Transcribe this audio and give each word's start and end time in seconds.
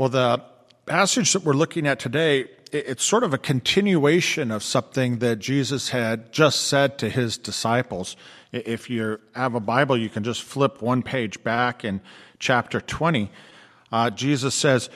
Well, 0.00 0.08
the 0.08 0.42
passage 0.86 1.34
that 1.34 1.44
we're 1.44 1.52
looking 1.52 1.86
at 1.86 1.98
today, 1.98 2.46
it's 2.72 3.04
sort 3.04 3.22
of 3.22 3.34
a 3.34 3.38
continuation 3.38 4.50
of 4.50 4.62
something 4.62 5.18
that 5.18 5.40
Jesus 5.40 5.90
had 5.90 6.32
just 6.32 6.62
said 6.68 6.96
to 7.00 7.10
his 7.10 7.36
disciples. 7.36 8.16
If 8.50 8.88
you 8.88 9.20
have 9.34 9.54
a 9.54 9.60
Bible, 9.60 9.98
you 9.98 10.08
can 10.08 10.24
just 10.24 10.42
flip 10.42 10.80
one 10.80 11.02
page 11.02 11.44
back 11.44 11.84
in 11.84 12.00
chapter 12.38 12.80
20. 12.80 13.30
Uh, 13.92 14.08
Jesus 14.08 14.54
says 14.54 14.88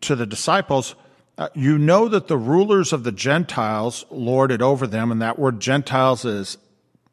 to 0.00 0.16
the 0.16 0.26
disciples, 0.26 0.96
uh, 1.38 1.48
You 1.54 1.78
know 1.78 2.08
that 2.08 2.26
the 2.26 2.36
rulers 2.36 2.92
of 2.92 3.04
the 3.04 3.12
Gentiles 3.12 4.04
lord 4.10 4.50
it 4.50 4.60
over 4.60 4.88
them, 4.88 5.12
and 5.12 5.22
that 5.22 5.38
word 5.38 5.60
Gentiles 5.60 6.24
is 6.24 6.58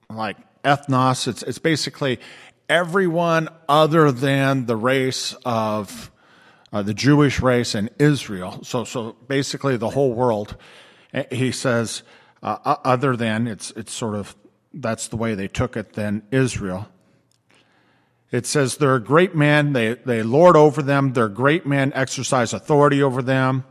like 0.09 0.37
ethnos. 0.63 1.27
It's, 1.27 1.43
it's 1.43 1.59
basically 1.59 2.19
everyone 2.67 3.49
other 3.67 4.11
than 4.11 4.65
the 4.65 4.75
race 4.75 5.35
of 5.45 6.09
uh, 6.71 6.83
the 6.83 6.93
Jewish 6.93 7.39
race 7.39 7.75
and 7.75 7.89
Israel. 7.99 8.63
So, 8.63 8.83
so 8.83 9.15
basically 9.27 9.77
the 9.77 9.89
whole 9.89 10.13
world. 10.13 10.55
He 11.31 11.51
says, 11.51 12.03
uh, 12.41 12.75
other 12.85 13.15
than 13.15 13.47
it's 13.47 13.71
it's 13.71 13.91
sort 13.91 14.15
of 14.15 14.35
that's 14.73 15.07
the 15.07 15.17
way 15.17 15.35
they 15.35 15.47
took 15.47 15.75
it. 15.75 15.93
Than 15.93 16.23
Israel. 16.31 16.87
It 18.31 18.45
says 18.45 18.77
they're 18.77 18.99
great 18.99 19.35
men. 19.35 19.73
They 19.73 19.95
they 19.95 20.23
lord 20.23 20.55
over 20.55 20.81
them. 20.81 21.13
They're 21.13 21.29
great 21.29 21.65
men 21.65 21.91
exercise 21.95 22.53
authority 22.53 23.01
over 23.01 23.21
them. 23.21 23.65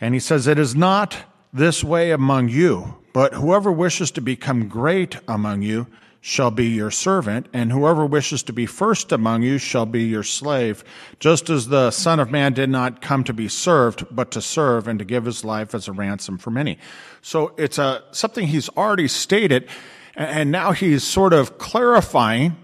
And 0.00 0.14
he 0.14 0.20
says 0.20 0.46
it 0.46 0.58
is 0.58 0.76
not 0.76 1.16
this 1.52 1.82
way 1.82 2.12
among 2.12 2.48
you, 2.50 2.98
but 3.12 3.34
whoever 3.34 3.72
wishes 3.72 4.10
to 4.12 4.20
become 4.20 4.68
great 4.68 5.16
among 5.26 5.62
you 5.62 5.88
shall 6.20 6.50
be 6.50 6.66
your 6.66 6.90
servant, 6.90 7.46
and 7.52 7.70
whoever 7.70 8.04
wishes 8.04 8.42
to 8.42 8.52
be 8.52 8.66
first 8.66 9.12
among 9.12 9.42
you 9.42 9.56
shall 9.56 9.86
be 9.86 10.02
your 10.02 10.24
slave, 10.24 10.82
just 11.20 11.48
as 11.48 11.68
the 11.68 11.90
Son 11.90 12.18
of 12.18 12.30
Man 12.30 12.52
did 12.52 12.68
not 12.68 13.00
come 13.00 13.22
to 13.24 13.32
be 13.32 13.48
served, 13.48 14.04
but 14.10 14.30
to 14.32 14.42
serve 14.42 14.88
and 14.88 14.98
to 14.98 15.04
give 15.04 15.24
his 15.24 15.44
life 15.44 15.74
as 15.74 15.86
a 15.86 15.92
ransom 15.92 16.36
for 16.36 16.50
many. 16.50 16.76
So 17.22 17.52
it's 17.56 17.78
a, 17.78 18.02
something 18.10 18.48
he's 18.48 18.68
already 18.70 19.08
stated, 19.08 19.68
and 20.16 20.50
now 20.50 20.72
he's 20.72 21.04
sort 21.04 21.32
of 21.32 21.58
clarifying, 21.58 22.56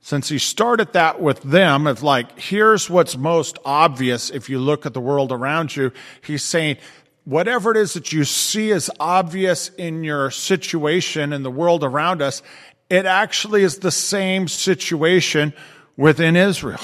since 0.00 0.30
he 0.30 0.38
started 0.38 0.94
that 0.94 1.20
with 1.20 1.42
them, 1.42 1.86
of 1.86 2.02
like, 2.02 2.38
here's 2.38 2.88
what's 2.88 3.16
most 3.16 3.58
obvious 3.64 4.30
if 4.30 4.48
you 4.48 4.58
look 4.58 4.86
at 4.86 4.94
the 4.94 5.00
world 5.00 5.30
around 5.30 5.76
you. 5.76 5.92
He's 6.22 6.42
saying, 6.42 6.78
whatever 7.24 7.70
it 7.70 7.76
is 7.76 7.92
that 7.92 8.12
you 8.12 8.24
see 8.24 8.72
as 8.72 8.90
obvious 8.98 9.68
in 9.68 10.02
your 10.02 10.28
situation 10.30 11.32
and 11.32 11.44
the 11.44 11.50
world 11.52 11.84
around 11.84 12.20
us, 12.20 12.42
it 12.88 13.06
actually 13.06 13.62
is 13.62 13.78
the 13.78 13.90
same 13.90 14.48
situation 14.48 15.52
within 15.96 16.36
Israel. 16.36 16.80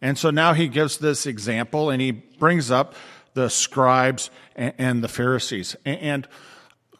And 0.00 0.18
so 0.18 0.30
now 0.30 0.52
he 0.52 0.68
gives 0.68 0.98
this 0.98 1.26
example 1.26 1.90
and 1.90 2.02
he 2.02 2.10
brings 2.10 2.70
up 2.70 2.94
the 3.34 3.48
scribes 3.48 4.30
and, 4.56 5.02
the 5.02 5.08
Pharisees. 5.08 5.76
And 5.84 6.28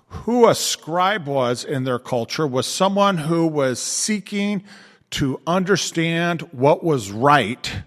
who 0.08 0.48
a 0.48 0.55
scribe 0.55 1.27
was 1.27 1.64
in 1.64 1.84
their 1.84 1.98
culture 1.98 2.47
was 2.47 2.66
someone 2.66 3.19
who 3.19 3.47
was 3.47 3.80
seeking 3.80 4.62
to 5.11 5.41
understand 5.46 6.42
what 6.52 6.83
was 6.83 7.11
right 7.11 7.83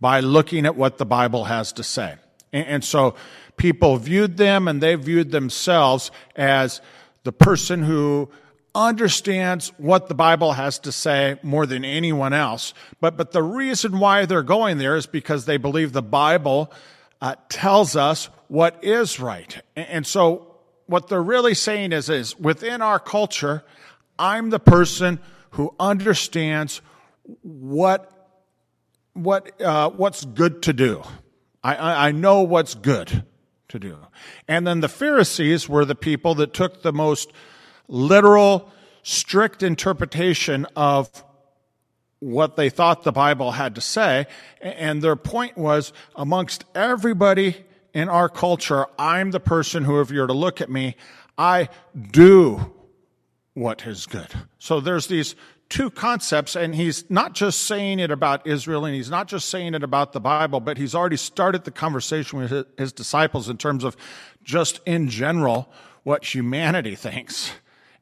by 0.00 0.20
looking 0.20 0.66
at 0.66 0.76
what 0.76 0.98
the 0.98 1.06
Bible 1.06 1.44
has 1.44 1.72
to 1.72 1.82
say. 1.82 2.16
And 2.52 2.84
so 2.84 3.14
people 3.56 3.96
viewed 3.96 4.36
them 4.36 4.68
and 4.68 4.80
they 4.80 4.94
viewed 4.94 5.30
themselves 5.30 6.10
as 6.36 6.80
the 7.24 7.32
person 7.32 7.82
who 7.82 8.28
understands 8.74 9.72
what 9.76 10.08
the 10.08 10.14
Bible 10.14 10.52
has 10.52 10.78
to 10.80 10.92
say 10.92 11.38
more 11.42 11.66
than 11.66 11.84
anyone 11.84 12.32
else. 12.32 12.72
But, 13.00 13.16
but 13.16 13.32
the 13.32 13.42
reason 13.42 13.98
why 13.98 14.24
they're 14.24 14.42
going 14.42 14.78
there 14.78 14.96
is 14.96 15.06
because 15.06 15.44
they 15.44 15.58
believe 15.58 15.92
the 15.92 16.02
Bible 16.02 16.72
uh, 17.20 17.36
tells 17.48 17.96
us 17.96 18.30
what 18.48 18.82
is 18.82 19.20
right. 19.20 19.62
And 19.76 20.06
so 20.06 20.56
what 20.86 21.08
they're 21.08 21.22
really 21.22 21.54
saying 21.54 21.92
is, 21.92 22.08
is 22.08 22.38
within 22.38 22.82
our 22.82 22.98
culture, 22.98 23.62
I'm 24.18 24.50
the 24.50 24.58
person 24.58 25.20
who 25.50 25.74
understands 25.78 26.80
what, 27.42 28.10
what, 29.12 29.60
uh, 29.60 29.90
what's 29.90 30.24
good 30.24 30.62
to 30.62 30.72
do. 30.72 31.02
I, 31.62 32.08
I 32.08 32.12
know 32.12 32.42
what's 32.42 32.74
good 32.74 33.24
to 33.68 33.78
do. 33.78 33.98
And 34.48 34.66
then 34.66 34.80
the 34.80 34.88
Pharisees 34.88 35.68
were 35.68 35.84
the 35.84 35.94
people 35.94 36.34
that 36.36 36.52
took 36.52 36.82
the 36.82 36.92
most 36.92 37.32
literal, 37.88 38.70
strict 39.02 39.62
interpretation 39.62 40.66
of 40.76 41.24
what 42.20 42.56
they 42.56 42.70
thought 42.70 43.02
the 43.02 43.12
Bible 43.12 43.52
had 43.52 43.74
to 43.74 43.80
say. 43.80 44.26
And 44.60 45.02
their 45.02 45.16
point 45.16 45.58
was 45.58 45.92
amongst 46.14 46.64
everybody 46.74 47.64
in 47.92 48.08
our 48.08 48.28
culture, 48.28 48.86
I'm 48.98 49.32
the 49.32 49.40
person 49.40 49.84
who, 49.84 50.00
if 50.00 50.10
you're 50.10 50.26
to 50.26 50.32
look 50.32 50.60
at 50.60 50.70
me, 50.70 50.96
I 51.36 51.68
do 52.10 52.72
what 53.54 53.86
is 53.86 54.06
good. 54.06 54.28
So 54.58 54.80
there's 54.80 55.08
these 55.08 55.34
two 55.68 55.90
concepts, 55.90 56.54
and 56.54 56.74
he's 56.74 57.10
not 57.10 57.34
just 57.34 57.62
saying 57.62 57.98
it 57.98 58.10
about 58.10 58.46
Israel 58.46 58.84
and 58.84 58.94
he's 58.94 59.10
not 59.10 59.26
just 59.26 59.48
saying 59.48 59.74
it 59.74 59.82
about 59.82 60.12
the 60.12 60.20
Bible, 60.20 60.60
but 60.60 60.78
he's 60.78 60.94
already 60.94 61.16
started 61.16 61.64
the 61.64 61.70
conversation 61.70 62.38
with 62.38 62.66
his 62.78 62.92
disciples 62.92 63.48
in 63.48 63.56
terms 63.56 63.82
of 63.82 63.96
just 64.42 64.80
in 64.86 65.08
general 65.08 65.70
what 66.02 66.34
humanity 66.34 66.94
thinks. 66.94 67.52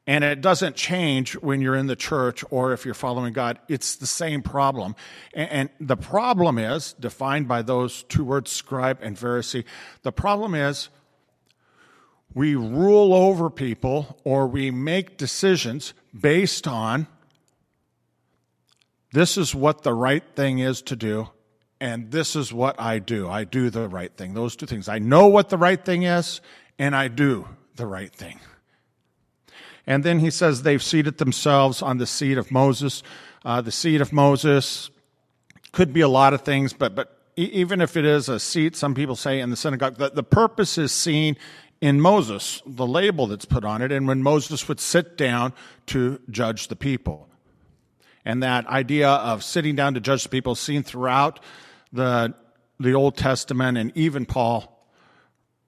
And 0.07 0.23
it 0.23 0.41
doesn't 0.41 0.75
change 0.75 1.33
when 1.33 1.61
you're 1.61 1.75
in 1.75 1.85
the 1.85 1.95
church 1.95 2.43
or 2.49 2.73
if 2.73 2.85
you're 2.85 2.93
following 2.93 3.33
God. 3.33 3.59
It's 3.67 3.95
the 3.95 4.07
same 4.07 4.41
problem. 4.41 4.95
And, 5.33 5.69
the 5.79 5.95
problem 5.95 6.57
is, 6.57 6.93
defined 6.93 7.47
by 7.47 7.61
those 7.61 8.03
two 8.03 8.23
words, 8.23 8.51
scribe 8.51 8.99
and 9.01 9.15
Pharisee, 9.15 9.63
the 10.01 10.11
problem 10.11 10.55
is 10.55 10.89
we 12.33 12.55
rule 12.55 13.13
over 13.13 13.49
people 13.49 14.17
or 14.23 14.47
we 14.47 14.71
make 14.71 15.17
decisions 15.17 15.93
based 16.19 16.67
on 16.67 17.07
this 19.11 19.37
is 19.37 19.53
what 19.53 19.83
the 19.83 19.93
right 19.93 20.23
thing 20.35 20.59
is 20.59 20.81
to 20.83 20.95
do, 20.95 21.29
and 21.81 22.11
this 22.11 22.35
is 22.35 22.53
what 22.53 22.79
I 22.79 22.99
do. 22.99 23.29
I 23.29 23.43
do 23.43 23.69
the 23.69 23.89
right 23.89 24.15
thing. 24.15 24.33
Those 24.33 24.55
two 24.55 24.65
things. 24.65 24.87
I 24.87 24.99
know 24.99 25.27
what 25.27 25.49
the 25.49 25.57
right 25.57 25.83
thing 25.83 26.03
is, 26.03 26.39
and 26.79 26.95
I 26.95 27.09
do 27.09 27.47
the 27.75 27.85
right 27.85 28.13
thing. 28.13 28.39
And 29.87 30.03
then 30.03 30.19
he 30.19 30.29
says 30.29 30.63
they've 30.63 30.81
seated 30.81 31.17
themselves 31.17 31.81
on 31.81 31.97
the 31.97 32.05
seat 32.05 32.37
of 32.37 32.51
Moses. 32.51 33.03
Uh, 33.43 33.61
the 33.61 33.71
seat 33.71 34.01
of 34.01 34.13
Moses 34.13 34.89
could 35.71 35.93
be 35.93 36.01
a 36.01 36.07
lot 36.07 36.33
of 36.33 36.41
things, 36.41 36.73
but, 36.73 36.95
but 36.95 37.17
even 37.35 37.81
if 37.81 37.97
it 37.97 38.05
is 38.05 38.29
a 38.29 38.39
seat, 38.39 38.75
some 38.75 38.93
people 38.93 39.15
say 39.15 39.39
in 39.39 39.49
the 39.49 39.55
synagogue, 39.55 39.97
the, 39.97 40.09
the 40.09 40.23
purpose 40.23 40.77
is 40.77 40.91
seen 40.91 41.37
in 41.79 41.99
Moses, 41.99 42.61
the 42.65 42.85
label 42.85 43.25
that's 43.25 43.45
put 43.45 43.65
on 43.65 43.81
it, 43.81 43.91
and 43.91 44.07
when 44.07 44.21
Moses 44.21 44.67
would 44.67 44.79
sit 44.79 45.17
down 45.17 45.53
to 45.87 46.19
judge 46.29 46.67
the 46.67 46.75
people. 46.75 47.27
And 48.23 48.43
that 48.43 48.67
idea 48.67 49.09
of 49.09 49.43
sitting 49.43 49.75
down 49.75 49.95
to 49.95 49.99
judge 49.99 50.23
the 50.23 50.29
people 50.29 50.53
seen 50.53 50.83
throughout 50.83 51.39
the, 51.91 52.35
the 52.79 52.93
Old 52.93 53.17
Testament 53.17 53.79
and 53.79 53.91
even 53.95 54.27
Paul 54.27 54.85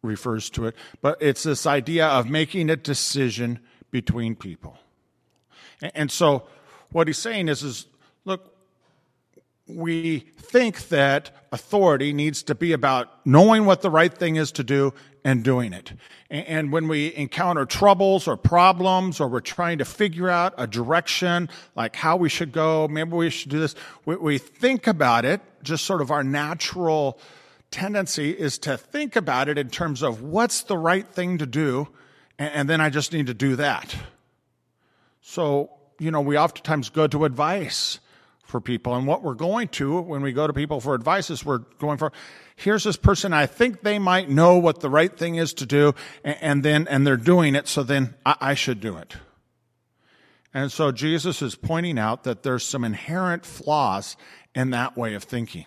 refers 0.03 0.50
to 0.51 0.68
it. 0.68 0.75
But 1.01 1.19
it's 1.22 1.44
this 1.44 1.66
idea 1.66 2.07
of 2.07 2.30
making 2.30 2.69
a 2.69 2.75
decision 2.75 3.59
between 3.94 4.36
people. 4.36 4.76
And 5.94 6.12
so 6.12 6.48
what 6.92 7.08
he's 7.08 7.20
saying 7.20 7.48
is, 7.48 7.62
is 7.62 7.86
look, 8.26 8.56
we 9.68 10.20
think 10.38 10.90
that 10.90 11.30
authority 11.52 12.12
needs 12.12 12.42
to 12.44 12.56
be 12.56 12.74
about 12.74 13.26
knowing 13.26 13.66
what 13.66 13.81
the 13.81 13.92
right 13.92 14.14
thing 14.14 14.36
is 14.36 14.52
to 14.54 14.64
do 14.64 14.94
and 15.24 15.44
doing 15.44 15.74
it. 15.74 15.94
And 16.30 16.72
when 16.72 16.88
we 16.88 17.14
encounter 17.16 17.66
troubles 17.66 18.28
or 18.28 18.36
problems 18.36 19.20
or 19.22 19.28
we're 19.28 19.40
trying 19.40 19.78
to 19.78 19.86
figure 19.86 20.28
out 20.28 20.56
a 20.58 20.66
direction, 20.66 21.48
like 21.75 21.96
how 21.96 22.18
we 22.18 22.30
should 22.30 22.52
go, 22.52 22.88
maybe 22.88 23.12
we 23.12 23.30
should 23.30 23.52
do 23.52 23.60
this, 23.60 23.75
we, 24.06 24.40
think 24.40 24.88
about 24.88 25.24
it, 25.24 25.40
just 25.62 25.86
sort 25.86 26.02
of 26.02 26.10
our 26.10 26.24
natural 26.24 27.19
tendency 27.69 28.31
is 28.31 28.57
to 28.57 28.75
think 28.75 29.16
about 29.16 29.48
it 29.48 29.60
in 29.60 29.69
terms 29.69 30.01
of 30.01 30.24
what's 30.24 30.63
the 30.63 30.78
right 30.78 31.07
thing 31.07 31.38
to 31.38 31.45
do, 31.45 31.88
and 32.39 32.69
then 32.69 32.81
I 32.81 32.89
just 32.89 33.13
need 33.13 33.27
to 33.27 33.33
do 33.33 33.56
that. 33.57 33.95
So, 35.21 35.71
you 36.00 36.12
know, 36.12 36.21
we 36.21 36.38
oftentimes 36.38 36.89
go 36.89 37.07
to 37.07 37.25
advice 37.25 38.00
for 38.44 38.59
people. 38.62 38.94
And 38.95 39.07
what 39.07 39.24
we're 39.24 39.33
going 39.33 39.69
to 39.69 40.01
when 40.01 40.21
we 40.21 40.31
go 40.31 40.45
to 40.45 40.53
people 40.53 40.80
for 40.80 40.94
advice 40.94 41.30
is 41.30 41.45
we're 41.45 41.59
going 41.80 41.97
for, 41.97 42.12
here's 42.56 42.83
this 42.83 42.97
person, 42.97 43.33
I 43.33 43.45
think 43.45 43.81
they 43.81 44.00
might 44.00 44.30
know 44.30 44.57
what 44.57 44.81
the 44.81 44.89
right 44.89 45.15
thing 45.18 45.35
is 45.35 45.53
to 45.56 45.65
do, 45.65 45.95
and, 46.24 46.62
then, 46.63 46.88
and 46.88 47.07
they're 47.07 47.18
doing 47.18 47.56
it, 47.56 47.68
so 47.68 47.83
then 47.83 48.15
I, 48.25 48.35
I 48.39 48.53
should 48.53 48.80
do 48.80 48.97
it. 48.97 49.15
And 50.53 50.71
so 50.71 50.91
Jesus 50.91 51.41
is 51.41 51.56
pointing 51.56 51.97
out 51.97 52.25
that 52.25 52.44
there's 52.44 52.63
some 52.63 52.83
inherent 52.83 53.45
flaws 53.45 54.15
in 54.53 54.69
that 54.69 54.95
way 54.95 55.15
of 55.15 55.24
thinking. 55.24 55.65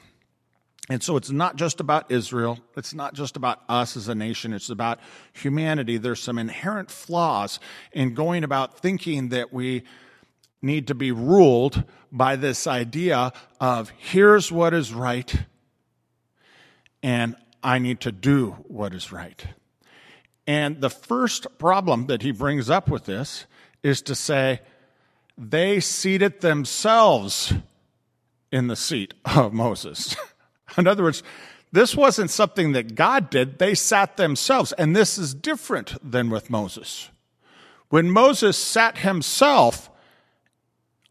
And 0.88 1.02
so 1.02 1.16
it's 1.16 1.30
not 1.30 1.56
just 1.56 1.80
about 1.80 2.12
Israel. 2.12 2.60
It's 2.76 2.94
not 2.94 3.14
just 3.14 3.36
about 3.36 3.60
us 3.68 3.96
as 3.96 4.08
a 4.08 4.14
nation. 4.14 4.52
It's 4.52 4.70
about 4.70 5.00
humanity. 5.32 5.96
There's 5.96 6.22
some 6.22 6.38
inherent 6.38 6.90
flaws 6.90 7.58
in 7.92 8.14
going 8.14 8.44
about 8.44 8.78
thinking 8.78 9.30
that 9.30 9.52
we 9.52 9.82
need 10.62 10.86
to 10.86 10.94
be 10.94 11.10
ruled 11.10 11.82
by 12.12 12.36
this 12.36 12.66
idea 12.66 13.32
of 13.60 13.90
here's 13.96 14.52
what 14.52 14.72
is 14.74 14.92
right 14.92 15.34
and 17.02 17.36
I 17.62 17.78
need 17.78 18.00
to 18.00 18.12
do 18.12 18.52
what 18.68 18.94
is 18.94 19.12
right. 19.12 19.44
And 20.46 20.80
the 20.80 20.90
first 20.90 21.58
problem 21.58 22.06
that 22.06 22.22
he 22.22 22.30
brings 22.30 22.70
up 22.70 22.88
with 22.88 23.04
this 23.04 23.46
is 23.82 24.02
to 24.02 24.14
say, 24.14 24.60
they 25.36 25.80
seated 25.80 26.40
themselves 26.40 27.52
in 28.50 28.68
the 28.68 28.76
seat 28.76 29.14
of 29.24 29.52
Moses. 29.52 30.16
in 30.78 30.86
other 30.86 31.02
words, 31.02 31.22
this 31.72 31.96
wasn't 31.96 32.30
something 32.30 32.72
that 32.72 32.94
God 32.94 33.30
did, 33.30 33.58
they 33.58 33.74
sat 33.74 34.16
themselves. 34.16 34.72
And 34.72 34.94
this 34.94 35.18
is 35.18 35.34
different 35.34 35.96
than 36.02 36.30
with 36.30 36.48
Moses. 36.50 37.10
When 37.88 38.10
Moses 38.10 38.56
sat 38.56 38.98
himself 38.98 39.90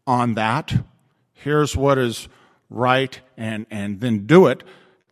on 0.06 0.34
that, 0.34 0.84
here's 1.32 1.76
what 1.76 1.98
is 1.98 2.28
right, 2.68 3.20
and, 3.36 3.66
and 3.70 4.00
then 4.00 4.26
do 4.26 4.46
it, 4.46 4.62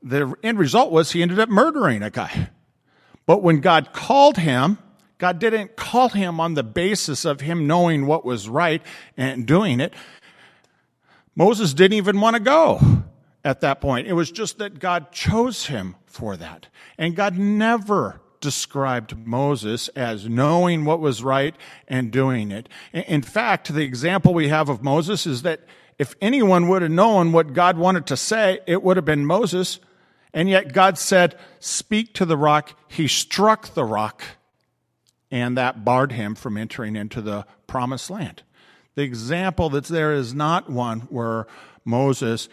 the 0.03 0.35
end 0.43 0.59
result 0.59 0.93
was 0.93 1.13
he 1.13 1.23
ended 1.23 1.39
up 1.39 1.49
murdering 1.49 2.03
a 2.03 2.11
guy. 2.11 2.51
But 3.27 3.43
when 3.43 3.61
God 3.61 3.93
called 3.93 4.37
him, 4.37 4.79
God 5.19 5.39
didn't 5.39 5.77
call 5.77 6.11
him 6.11 6.41
on 6.41 6.55
the 6.55 6.63
basis 6.63 7.25
of 7.25 7.41
him 7.41 7.67
knowing 7.67 8.07
what 8.07 8.25
was 8.25 8.49
right 8.49 8.83
and 9.17 9.47
doing 9.47 9.81
it. 9.81 9.95
Moses 11.35 11.73
didn't 11.73 11.97
even 11.97 12.21
want 12.21 12.35
to 12.35 12.41
go 12.41 13.04
at 13.45 13.61
that 13.61 13.81
point. 13.81 14.07
It 14.07 14.15
was 14.15 14.31
just 14.31 14.59
that 14.59 14.79
God 14.79 15.13
chose 15.13 15.67
him 15.67 15.97
for 16.07 16.37
that. 16.37 16.69
And 16.97 17.15
God 17.15 17.37
never 17.37 18.21
described 18.41 19.17
Moses 19.27 19.89
as 19.89 20.29
knowing 20.29 20.85
what 20.85 21.01
was 21.01 21.23
right 21.23 21.55
and 21.89 22.11
doing 22.11 22.51
it. 22.51 22.69
In 22.93 23.23
fact, 23.23 23.73
the 23.73 23.83
example 23.83 24.35
we 24.35 24.49
have 24.49 24.69
of 24.69 24.83
Moses 24.83 25.27
is 25.27 25.43
that 25.43 25.61
if 25.99 26.15
anyone 26.21 26.69
would 26.69 26.83
have 26.83 26.91
known 26.91 27.33
what 27.33 27.53
God 27.53 27.79
wanted 27.79 28.07
to 28.07 28.17
say, 28.17 28.61
it 28.67 28.83
would 28.83 28.97
have 28.97 29.05
been 29.05 29.25
Moses. 29.25 29.79
And 30.33 30.49
yet 30.49 30.73
God 30.73 30.99
said, 30.99 31.37
Speak 31.61 32.13
to 32.15 32.25
the 32.25 32.37
rock. 32.37 32.79
He 32.89 33.07
struck 33.07 33.75
the 33.75 33.85
rock, 33.85 34.23
and 35.31 35.57
that 35.57 35.85
barred 35.85 36.13
him 36.13 36.35
from 36.35 36.57
entering 36.57 36.97
into 36.97 37.23
the 37.23 37.47
promised 37.67 38.11
land. 38.11 38.43
The 38.95 39.03
example 39.03 39.71
that's 39.71 39.89
there 39.89 40.13
is 40.13 40.35
not 40.35 40.69
one 40.69 41.01
where 41.03 41.47
Moses 41.85 42.49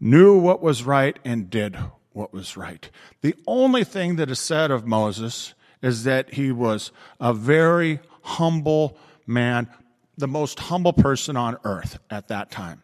knew 0.00 0.38
what 0.38 0.62
was 0.62 0.82
right 0.84 1.18
and 1.24 1.50
did 1.50 1.76
what 2.12 2.32
was 2.32 2.56
right. 2.56 2.90
The 3.20 3.34
only 3.46 3.84
thing 3.84 4.16
that 4.16 4.30
is 4.30 4.38
said 4.38 4.70
of 4.70 4.86
Moses 4.86 5.54
is 5.82 6.04
that 6.04 6.34
he 6.34 6.52
was 6.52 6.90
a 7.20 7.32
very 7.32 8.00
humble 8.22 8.96
man, 9.26 9.68
the 10.16 10.28
most 10.28 10.58
humble 10.58 10.92
person 10.92 11.36
on 11.36 11.56
earth 11.64 11.98
at 12.10 12.28
that 12.28 12.50
time. 12.50 12.82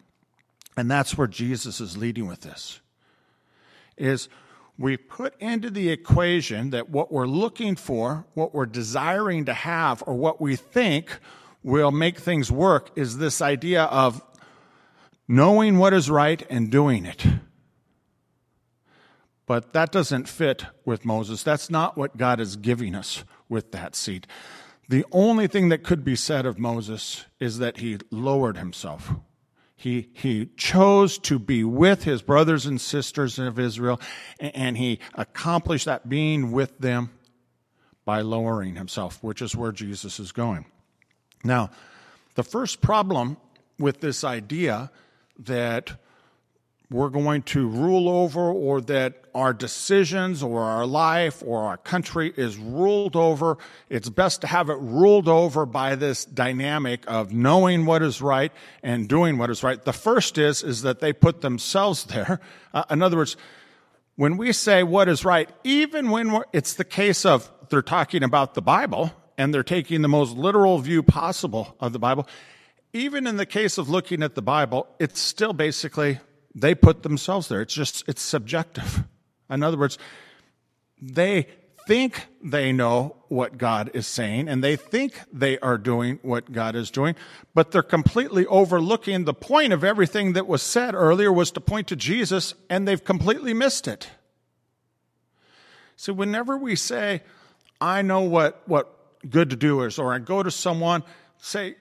And 0.75 0.89
that's 0.89 1.17
where 1.17 1.27
Jesus 1.27 1.81
is 1.81 1.97
leading 1.97 2.27
with 2.27 2.41
this 2.41 2.79
is 3.97 4.29
we 4.77 4.95
put 4.95 5.33
into 5.41 5.71
the 5.71 5.89
equation 5.89 6.69
that 6.69 6.89
what 6.89 7.11
we're 7.11 7.25
looking 7.27 7.75
for, 7.75 8.25
what 8.35 8.53
we're 8.53 8.67
desiring 8.67 9.45
to 9.45 9.53
have, 9.53 10.03
or 10.05 10.13
what 10.13 10.39
we 10.39 10.55
think 10.55 11.19
will 11.63 11.91
make 11.91 12.19
things 12.19 12.51
work 12.51 12.91
is 12.95 13.17
this 13.17 13.41
idea 13.41 13.83
of 13.85 14.21
knowing 15.27 15.77
what 15.77 15.93
is 15.93 16.09
right 16.09 16.45
and 16.49 16.69
doing 16.69 17.05
it. 17.05 17.25
But 19.45 19.73
that 19.73 19.91
doesn't 19.91 20.27
fit 20.27 20.65
with 20.83 21.05
Moses. 21.05 21.43
That's 21.43 21.69
not 21.69 21.97
what 21.97 22.17
God 22.17 22.39
is 22.39 22.55
giving 22.55 22.95
us 22.95 23.23
with 23.47 23.71
that 23.71 23.95
seed. 23.95 24.27
The 24.89 25.05
only 25.11 25.47
thing 25.47 25.69
that 25.69 25.83
could 25.83 26.03
be 26.03 26.15
said 26.15 26.45
of 26.45 26.59
Moses 26.59 27.25
is 27.39 27.59
that 27.59 27.77
he 27.77 27.97
lowered 28.11 28.57
himself 28.57 29.11
he, 29.77 30.09
he 30.13 30.49
chose 30.57 31.19
to 31.19 31.37
be 31.37 31.63
with 31.63 32.03
his 32.03 32.23
brothers 32.23 32.65
and 32.65 32.81
sisters 32.81 33.37
of 33.37 33.59
Israel, 33.59 34.01
and 34.39 34.75
he 34.75 34.99
accomplished 35.13 35.85
that 35.85 36.09
being 36.09 36.51
with 36.51 36.79
them 36.79 37.11
by 38.03 38.21
lowering 38.21 38.75
himself, 38.75 39.21
which 39.21 39.39
is 39.39 39.55
where 39.55 39.71
Jesus 39.71 40.19
is 40.19 40.31
going. 40.31 40.65
Now, 41.43 41.69
the 42.33 42.43
first 42.43 42.81
problem 42.81 43.37
with 43.77 44.01
this 44.01 44.23
idea 44.23 44.89
that 45.39 45.97
we're 46.89 47.09
going 47.09 47.41
to 47.41 47.67
rule 47.67 48.07
over 48.07 48.49
or 48.49 48.79
that 48.79 49.15
our 49.35 49.53
decisions 49.53 50.41
or 50.41 50.63
our 50.63 50.85
life 50.85 51.43
or 51.45 51.63
our 51.63 51.77
country 51.77 52.33
is 52.37 52.57
ruled 52.57 53.15
over. 53.15 53.57
It's 53.89 54.09
best 54.09 54.41
to 54.41 54.47
have 54.47 54.69
it 54.69 54.77
ruled 54.79 55.27
over 55.27 55.65
by 55.65 55.95
this 55.95 56.23
dynamic 56.23 57.03
of 57.07 57.33
knowing 57.33 57.85
what 57.85 58.01
is 58.01 58.21
right 58.21 58.51
and 58.81 59.07
doing 59.07 59.37
what 59.37 59.49
is 59.49 59.63
right. 59.63 59.83
The 59.83 59.93
first 59.93 60.37
is, 60.37 60.63
is 60.63 60.81
that 60.83 61.01
they 61.01 61.11
put 61.11 61.41
themselves 61.41 62.05
there. 62.05 62.39
Uh, 62.73 62.85
in 62.89 63.01
other 63.01 63.17
words, 63.17 63.35
when 64.15 64.37
we 64.37 64.53
say 64.53 64.81
what 64.81 65.09
is 65.09 65.25
right, 65.25 65.49
even 65.63 66.09
when 66.09 66.41
it's 66.53 66.73
the 66.73 66.85
case 66.85 67.25
of 67.25 67.51
they're 67.69 67.81
talking 67.81 68.23
about 68.23 68.53
the 68.53 68.61
Bible 68.61 69.11
and 69.37 69.53
they're 69.53 69.61
taking 69.61 70.01
the 70.01 70.07
most 70.07 70.35
literal 70.35 70.79
view 70.79 71.03
possible 71.03 71.75
of 71.79 71.93
the 71.93 71.99
Bible, 71.99 72.27
even 72.93 73.27
in 73.27 73.37
the 73.37 73.45
case 73.45 73.77
of 73.77 73.89
looking 73.89 74.23
at 74.23 74.35
the 74.35 74.41
Bible, 74.41 74.87
it's 74.99 75.19
still 75.19 75.53
basically 75.53 76.19
they 76.55 76.73
put 76.73 77.03
themselves 77.03 77.47
there. 77.47 77.61
It's 77.61 77.73
just, 77.73 78.03
it's 78.07 78.21
subjective. 78.21 79.03
In 79.49 79.63
other 79.63 79.77
words, 79.77 79.97
they 81.01 81.47
think 81.87 82.27
they 82.43 82.73
know 82.73 83.15
what 83.29 83.57
God 83.57 83.91
is 83.93 84.05
saying 84.05 84.49
and 84.49 84.61
they 84.63 84.75
think 84.75 85.21
they 85.31 85.57
are 85.59 85.77
doing 85.77 86.19
what 86.21 86.51
God 86.51 86.75
is 86.75 86.91
doing, 86.91 87.15
but 87.53 87.71
they're 87.71 87.81
completely 87.81 88.45
overlooking 88.47 89.23
the 89.23 89.33
point 89.33 89.71
of 89.71 89.83
everything 89.83 90.33
that 90.33 90.47
was 90.47 90.61
said 90.61 90.93
earlier 90.93 91.31
was 91.31 91.49
to 91.51 91.61
point 91.61 91.87
to 91.87 91.95
Jesus 91.95 92.53
and 92.69 92.87
they've 92.87 93.03
completely 93.03 93.53
missed 93.53 93.87
it. 93.87 94.09
So 95.95 96.11
whenever 96.11 96.57
we 96.57 96.75
say, 96.75 97.23
I 97.79 98.01
know 98.01 98.21
what, 98.21 98.61
what 98.65 98.93
good 99.29 99.49
to 99.51 99.55
do 99.55 99.83
is, 99.83 99.97
or 99.97 100.13
I 100.13 100.19
go 100.19 100.43
to 100.43 100.51
someone, 100.51 101.03
say, 101.37 101.75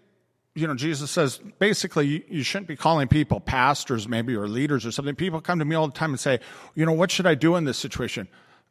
you 0.57 0.67
know, 0.67 0.75
Jesus 0.75 1.11
says 1.11 1.39
basically 1.59 2.25
you, 2.29 2.43
shouldn't 2.43 2.67
be 2.67 2.77
calling 2.77 3.09
people 3.09 3.41
pastors, 3.41 4.09
maybe, 4.09 4.35
or 4.35 4.49
leaders 4.49 4.87
or 4.87 4.91
something. 4.91 5.15
People 5.15 5.43
come 5.43 5.59
to 5.59 5.67
me 5.67 5.77
all 5.77 5.87
the 5.87 5.93
time 5.93 6.11
and 6.11 6.19
say, 6.19 6.41
you 6.75 6.87
know, 6.87 6.93
what 6.93 7.11
should 7.11 7.27
I 7.27 7.35
do 7.35 7.57
in 7.57 7.65
this 7.65 7.77
situation? 7.77 8.27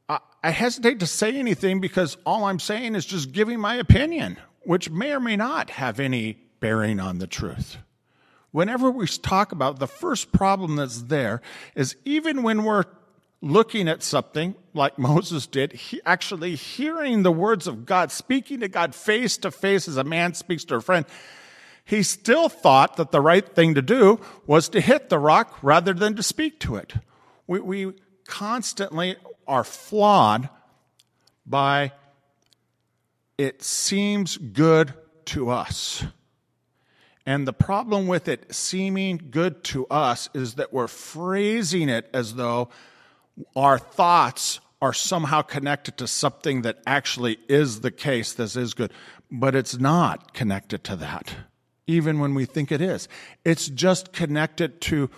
I, 0.09 0.17
I 0.43 0.49
hesitate 0.49 0.99
to 1.01 1.07
say 1.07 1.37
anything 1.37 1.79
because 1.79 2.17
all 2.25 2.45
I'm 2.45 2.59
saying 2.59 2.95
is 2.95 3.05
just 3.05 3.31
giving 3.31 3.59
my 3.59 3.75
opinion, 3.75 4.37
which 4.63 4.89
may 4.89 5.11
or 5.11 5.19
may 5.19 5.35
not 5.35 5.69
have 5.69 5.99
any 5.99 6.39
bearing 6.59 6.99
on 6.99 7.19
the 7.19 7.27
truth. 7.27 7.77
Whenever 8.51 8.89
we 8.89 9.05
talk 9.05 9.51
about 9.51 9.77
the 9.77 9.87
first 9.87 10.31
problem 10.31 10.77
that's 10.77 11.03
there 11.03 11.39
is 11.75 11.95
even 12.03 12.41
when 12.41 12.63
we're 12.63 12.85
looking 13.41 13.87
at 13.87 14.01
something 14.01 14.55
like 14.73 14.97
Moses 14.97 15.45
did, 15.45 15.73
he 15.73 16.01
actually 16.03 16.55
hearing 16.55 17.21
the 17.21 17.31
words 17.31 17.67
of 17.67 17.85
God, 17.85 18.11
speaking 18.11 18.61
to 18.61 18.67
God 18.67 18.95
face 18.95 19.37
to 19.37 19.51
face 19.51 19.87
as 19.87 19.97
a 19.97 20.03
man 20.03 20.33
speaks 20.33 20.63
to 20.65 20.75
a 20.75 20.81
friend, 20.81 21.05
he 21.85 22.01
still 22.01 22.49
thought 22.49 22.97
that 22.97 23.11
the 23.11 23.21
right 23.21 23.47
thing 23.47 23.75
to 23.75 23.81
do 23.81 24.19
was 24.47 24.67
to 24.69 24.81
hit 24.81 25.09
the 25.09 25.19
rock 25.19 25.57
rather 25.61 25.93
than 25.93 26.15
to 26.15 26.23
speak 26.23 26.59
to 26.61 26.75
it. 26.75 26.93
We, 27.45 27.59
we 27.59 27.93
constantly 28.27 29.15
are 29.47 29.63
flawed 29.63 30.49
by 31.45 31.91
it 33.37 33.61
seems 33.61 34.37
good 34.37 34.93
to 35.25 35.51
us. 35.51 36.03
And 37.23 37.47
the 37.47 37.53
problem 37.53 38.07
with 38.07 38.27
it 38.27 38.53
seeming 38.53 39.19
good 39.29 39.63
to 39.65 39.85
us 39.87 40.27
is 40.33 40.55
that 40.55 40.73
we're 40.73 40.87
phrasing 40.87 41.89
it 41.89 42.09
as 42.13 42.35
though 42.35 42.69
our 43.55 43.77
thoughts 43.77 44.59
are 44.81 44.93
somehow 44.93 45.41
connected 45.43 45.97
to 45.97 46.07
something 46.07 46.63
that 46.63 46.79
actually 46.87 47.37
is 47.47 47.81
the 47.81 47.91
case, 47.91 48.33
this 48.33 48.55
is 48.55 48.73
good. 48.73 48.91
But 49.31 49.55
it's 49.55 49.77
not 49.77 50.33
connected 50.33 50.83
to 50.85 50.95
that 50.97 51.35
even 51.87 52.19
when 52.19 52.33
we 52.33 52.45
think 52.45 52.71
it 52.71 52.81
is. 52.81 53.07
It's 53.43 53.67
just 53.67 54.13
connected 54.13 54.81
to 54.81 55.09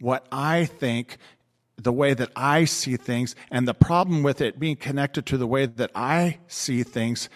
what 0.00 0.26
I 0.30 0.64
think, 0.64 1.18
the 1.76 1.92
way 1.92 2.14
that 2.14 2.30
I 2.34 2.64
see 2.64 2.96
things. 2.96 3.34
And 3.50 3.66
the 3.66 3.74
problem 3.74 4.22
with 4.22 4.40
it 4.40 4.58
being 4.58 4.76
connected 4.76 5.26
to 5.26 5.38
the 5.38 5.46
way 5.46 5.66
that 5.66 5.90
I 5.94 6.38
see 6.48 6.82
things 6.82 7.28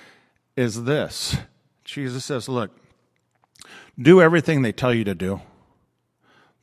is 0.57 0.85
this 0.85 1.39
Jesus 1.85 2.25
says, 2.25 2.49
Look, 2.49 2.71
do 3.99 4.21
everything 4.21 4.63
they 4.63 4.73
tell 4.73 4.95
you 4.95 5.05
to 5.05 5.15
do, 5.15 5.41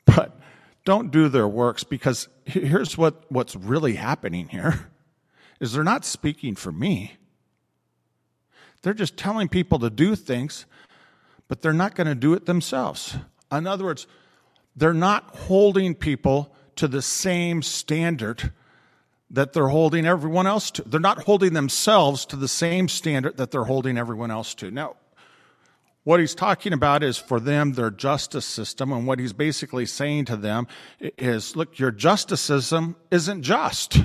but 0.05 0.39
don't 0.85 1.11
do 1.11 1.27
their 1.27 1.47
works 1.47 1.83
because 1.83 2.29
here's 2.45 2.97
what, 2.97 3.29
what's 3.29 3.55
really 3.55 3.95
happening 3.95 4.47
here 4.47 4.89
is 5.59 5.73
they're 5.73 5.83
not 5.83 6.05
speaking 6.05 6.55
for 6.55 6.71
me. 6.71 7.17
They're 8.81 8.93
just 8.93 9.17
telling 9.17 9.49
people 9.49 9.79
to 9.79 9.89
do 9.89 10.15
things 10.15 10.65
but 11.47 11.61
they're 11.61 11.73
not 11.73 11.95
going 11.95 12.07
to 12.07 12.15
do 12.15 12.33
it 12.33 12.45
themselves. 12.45 13.15
In 13.51 13.67
other 13.67 13.85
words, 13.85 14.07
they're 14.75 14.93
not 14.93 15.35
holding 15.35 15.95
people 15.95 16.55
to 16.75 16.87
the 16.87 17.01
same 17.01 17.61
standard 17.61 18.51
that 19.29 19.53
they're 19.53 19.67
holding 19.67 20.05
everyone 20.05 20.47
else 20.47 20.71
to. 20.71 20.83
They're 20.83 20.99
not 20.99 21.23
holding 21.23 21.53
themselves 21.53 22.25
to 22.27 22.35
the 22.35 22.47
same 22.47 22.87
standard 22.87 23.37
that 23.37 23.51
they're 23.51 23.65
holding 23.65 23.97
everyone 23.97 24.31
else 24.31 24.53
to. 24.55 24.71
Now, 24.71 24.95
what 26.03 26.21
he's 26.21 26.35
talking 26.35 26.71
about 26.71 27.03
is 27.03 27.17
for 27.17 27.39
them 27.39 27.73
their 27.73 27.91
justice 27.91 28.45
system, 28.45 28.93
and 28.93 29.05
what 29.05 29.19
he's 29.19 29.33
basically 29.33 29.85
saying 29.85 30.25
to 30.25 30.37
them 30.37 30.67
is 31.01 31.55
look, 31.57 31.77
your 31.77 31.91
justice 31.91 32.39
system 32.39 32.95
isn't 33.11 33.41
just. 33.41 33.99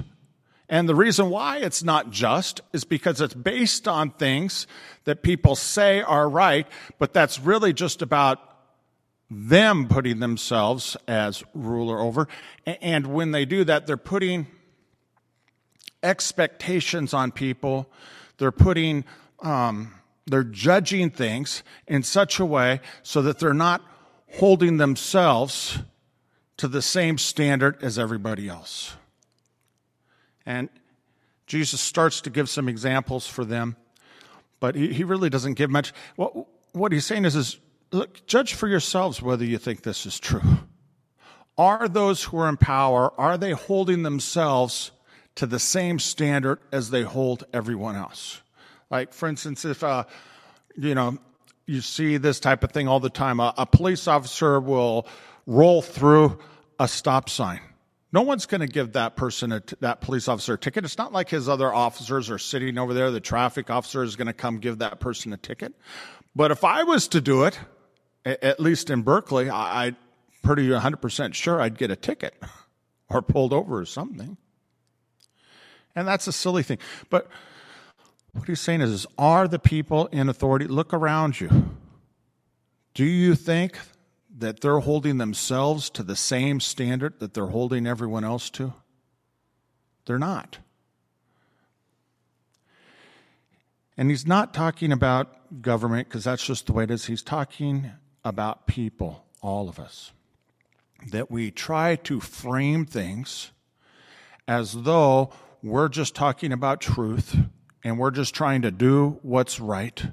And 0.68 0.88
the 0.88 0.94
reason 0.94 1.28
why 1.28 1.58
it's 1.58 1.82
not 1.82 2.10
just 2.10 2.60
is 2.72 2.84
because 2.84 3.20
it's 3.20 3.34
based 3.34 3.86
on 3.86 4.10
things 4.10 4.66
that 5.04 5.22
people 5.22 5.54
say 5.54 6.00
are 6.00 6.28
right, 6.28 6.66
but 6.98 7.12
that's 7.12 7.38
really 7.38 7.72
just 7.72 8.00
about 8.00 8.38
them 9.30 9.88
putting 9.88 10.20
themselves 10.20 10.96
as 11.08 11.42
ruler 11.54 12.00
over. 12.00 12.28
And 12.66 13.08
when 13.08 13.32
they 13.32 13.44
do 13.44 13.64
that, 13.64 13.86
they're 13.86 13.96
putting 13.96 14.46
expectations 16.02 17.14
on 17.14 17.32
people. 17.32 17.90
They're 18.38 18.52
putting, 18.52 19.04
um, 19.40 19.94
they're 20.26 20.44
judging 20.44 21.10
things 21.10 21.62
in 21.86 22.02
such 22.02 22.38
a 22.38 22.46
way 22.46 22.80
so 23.02 23.22
that 23.22 23.38
they're 23.38 23.54
not 23.54 23.82
holding 24.34 24.78
themselves 24.78 25.78
to 26.56 26.68
the 26.68 26.82
same 26.82 27.18
standard 27.18 27.82
as 27.82 27.98
everybody 27.98 28.48
else. 28.48 28.94
And 30.46 30.68
Jesus 31.46 31.80
starts 31.80 32.20
to 32.22 32.30
give 32.30 32.48
some 32.48 32.68
examples 32.68 33.26
for 33.26 33.44
them, 33.44 33.76
but 34.60 34.74
he, 34.74 34.92
he 34.92 35.04
really 35.04 35.30
doesn't 35.30 35.54
give 35.54 35.70
much. 35.70 35.92
What, 36.16 36.46
what 36.72 36.92
he's 36.92 37.06
saying 37.06 37.24
is, 37.24 37.36
is, 37.36 37.58
look, 37.90 38.26
judge 38.26 38.54
for 38.54 38.68
yourselves 38.68 39.20
whether 39.20 39.44
you 39.44 39.58
think 39.58 39.82
this 39.82 40.06
is 40.06 40.18
true. 40.18 40.42
Are 41.58 41.88
those 41.88 42.24
who 42.24 42.38
are 42.38 42.48
in 42.48 42.56
power, 42.56 43.12
are 43.20 43.36
they 43.36 43.52
holding 43.52 44.02
themselves 44.02 44.90
to 45.34 45.46
the 45.46 45.58
same 45.58 45.98
standard 45.98 46.58
as 46.72 46.90
they 46.90 47.02
hold 47.02 47.44
everyone 47.52 47.96
else? 47.96 48.40
Like, 48.90 49.12
for 49.12 49.28
instance, 49.28 49.64
if, 49.64 49.82
uh, 49.84 50.04
you 50.76 50.94
know, 50.94 51.18
you 51.66 51.80
see 51.80 52.16
this 52.16 52.40
type 52.40 52.64
of 52.64 52.72
thing 52.72 52.88
all 52.88 53.00
the 53.00 53.10
time, 53.10 53.40
a, 53.40 53.54
a 53.56 53.66
police 53.66 54.08
officer 54.08 54.60
will 54.60 55.06
roll 55.46 55.82
through 55.82 56.38
a 56.78 56.88
stop 56.88 57.28
sign 57.28 57.60
no 58.12 58.20
one's 58.22 58.44
going 58.44 58.60
to 58.60 58.66
give 58.66 58.92
that 58.92 59.16
person, 59.16 59.52
a, 59.52 59.62
that 59.80 60.02
police 60.02 60.28
officer 60.28 60.54
a 60.54 60.58
ticket. 60.58 60.84
It's 60.84 60.98
not 60.98 61.12
like 61.12 61.30
his 61.30 61.48
other 61.48 61.72
officers 61.72 62.28
are 62.30 62.38
sitting 62.38 62.76
over 62.76 62.92
there. 62.92 63.10
The 63.10 63.20
traffic 63.20 63.70
officer 63.70 64.02
is 64.02 64.16
going 64.16 64.26
to 64.26 64.34
come 64.34 64.58
give 64.58 64.78
that 64.78 65.00
person 65.00 65.32
a 65.32 65.38
ticket. 65.38 65.72
But 66.36 66.50
if 66.50 66.62
I 66.62 66.82
was 66.84 67.08
to 67.08 67.20
do 67.20 67.44
it, 67.44 67.58
at 68.24 68.60
least 68.60 68.90
in 68.90 69.02
Berkeley, 69.02 69.48
I, 69.48 69.86
am 69.86 69.96
pretty 70.42 70.68
100% 70.68 71.34
sure 71.34 71.60
I'd 71.60 71.78
get 71.78 71.90
a 71.90 71.96
ticket 71.96 72.34
or 73.08 73.22
pulled 73.22 73.52
over 73.52 73.78
or 73.78 73.86
something. 73.86 74.36
And 75.96 76.06
that's 76.06 76.26
a 76.26 76.32
silly 76.32 76.62
thing. 76.62 76.78
But 77.10 77.28
what 78.32 78.46
he's 78.46 78.60
saying 78.60 78.82
is 78.82 79.06
are 79.18 79.48
the 79.48 79.58
people 79.58 80.06
in 80.06 80.28
authority, 80.28 80.66
look 80.66 80.92
around 80.92 81.40
you. 81.40 81.70
Do 82.94 83.04
you 83.04 83.34
think 83.34 83.78
that 84.38 84.60
they're 84.60 84.80
holding 84.80 85.18
themselves 85.18 85.90
to 85.90 86.02
the 86.02 86.16
same 86.16 86.60
standard 86.60 87.20
that 87.20 87.34
they're 87.34 87.46
holding 87.46 87.86
everyone 87.86 88.24
else 88.24 88.50
to? 88.50 88.72
They're 90.06 90.18
not. 90.18 90.58
And 93.96 94.10
he's 94.10 94.26
not 94.26 94.54
talking 94.54 94.90
about 94.90 95.62
government 95.62 96.08
because 96.08 96.24
that's 96.24 96.44
just 96.44 96.66
the 96.66 96.72
way 96.72 96.84
it 96.84 96.90
is. 96.90 97.06
He's 97.06 97.22
talking 97.22 97.90
about 98.24 98.66
people, 98.66 99.26
all 99.42 99.68
of 99.68 99.78
us. 99.78 100.12
That 101.10 101.30
we 101.30 101.50
try 101.50 101.96
to 101.96 102.20
frame 102.20 102.86
things 102.86 103.50
as 104.48 104.72
though 104.72 105.30
we're 105.62 105.88
just 105.88 106.14
talking 106.14 106.52
about 106.52 106.80
truth 106.80 107.36
and 107.84 107.98
we're 107.98 108.10
just 108.10 108.34
trying 108.34 108.62
to 108.62 108.70
do 108.70 109.18
what's 109.22 109.60
right. 109.60 110.04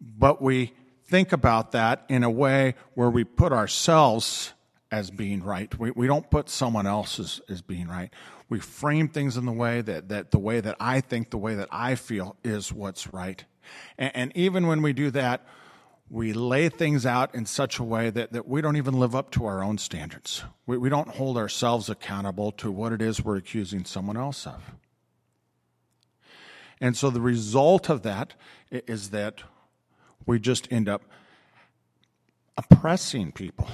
But 0.00 0.42
we 0.42 0.72
think 1.06 1.32
about 1.32 1.72
that 1.72 2.04
in 2.08 2.22
a 2.22 2.30
way 2.30 2.74
where 2.94 3.10
we 3.10 3.24
put 3.24 3.52
ourselves 3.52 4.52
as 4.90 5.10
being 5.10 5.42
right. 5.42 5.76
We, 5.78 5.90
we 5.90 6.06
don't 6.06 6.30
put 6.30 6.48
someone 6.48 6.86
else 6.86 7.18
as, 7.18 7.40
as 7.48 7.62
being 7.62 7.88
right. 7.88 8.12
We 8.48 8.60
frame 8.60 9.08
things 9.08 9.36
in 9.36 9.44
the 9.44 9.52
way 9.52 9.80
that, 9.80 10.08
that 10.08 10.30
the 10.30 10.38
way 10.38 10.60
that 10.60 10.76
I 10.78 11.00
think, 11.00 11.30
the 11.30 11.38
way 11.38 11.54
that 11.54 11.68
I 11.70 11.96
feel 11.96 12.36
is 12.44 12.72
what's 12.72 13.12
right. 13.12 13.44
And, 13.98 14.12
and 14.14 14.32
even 14.36 14.66
when 14.66 14.82
we 14.82 14.92
do 14.92 15.10
that, 15.10 15.44
we 16.08 16.32
lay 16.32 16.68
things 16.68 17.04
out 17.04 17.34
in 17.34 17.46
such 17.46 17.80
a 17.80 17.82
way 17.82 18.10
that, 18.10 18.32
that 18.32 18.46
we 18.46 18.60
don't 18.60 18.76
even 18.76 18.94
live 18.94 19.16
up 19.16 19.32
to 19.32 19.44
our 19.46 19.62
own 19.62 19.76
standards. 19.76 20.44
We, 20.64 20.78
we 20.78 20.88
don't 20.88 21.08
hold 21.08 21.36
ourselves 21.36 21.90
accountable 21.90 22.52
to 22.52 22.70
what 22.70 22.92
it 22.92 23.02
is 23.02 23.24
we're 23.24 23.36
accusing 23.36 23.84
someone 23.84 24.16
else 24.16 24.46
of. 24.46 24.72
And 26.80 26.96
so 26.96 27.10
the 27.10 27.20
result 27.20 27.88
of 27.88 28.02
that 28.02 28.34
is 28.70 29.10
that 29.10 29.42
we 30.26 30.40
just 30.40 30.70
end 30.72 30.88
up 30.88 31.02
oppressing 32.56 33.32
people. 33.32 33.68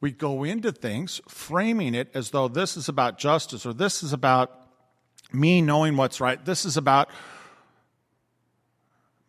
We 0.00 0.12
go 0.12 0.44
into 0.44 0.70
things 0.70 1.20
framing 1.26 1.94
it 1.94 2.10
as 2.14 2.30
though 2.30 2.46
this 2.46 2.76
is 2.76 2.88
about 2.88 3.18
justice 3.18 3.66
or 3.66 3.72
this 3.72 4.02
is 4.02 4.12
about 4.12 4.68
me 5.32 5.60
knowing 5.60 5.96
what's 5.96 6.20
right. 6.20 6.42
This 6.44 6.64
is 6.64 6.76
about 6.76 7.10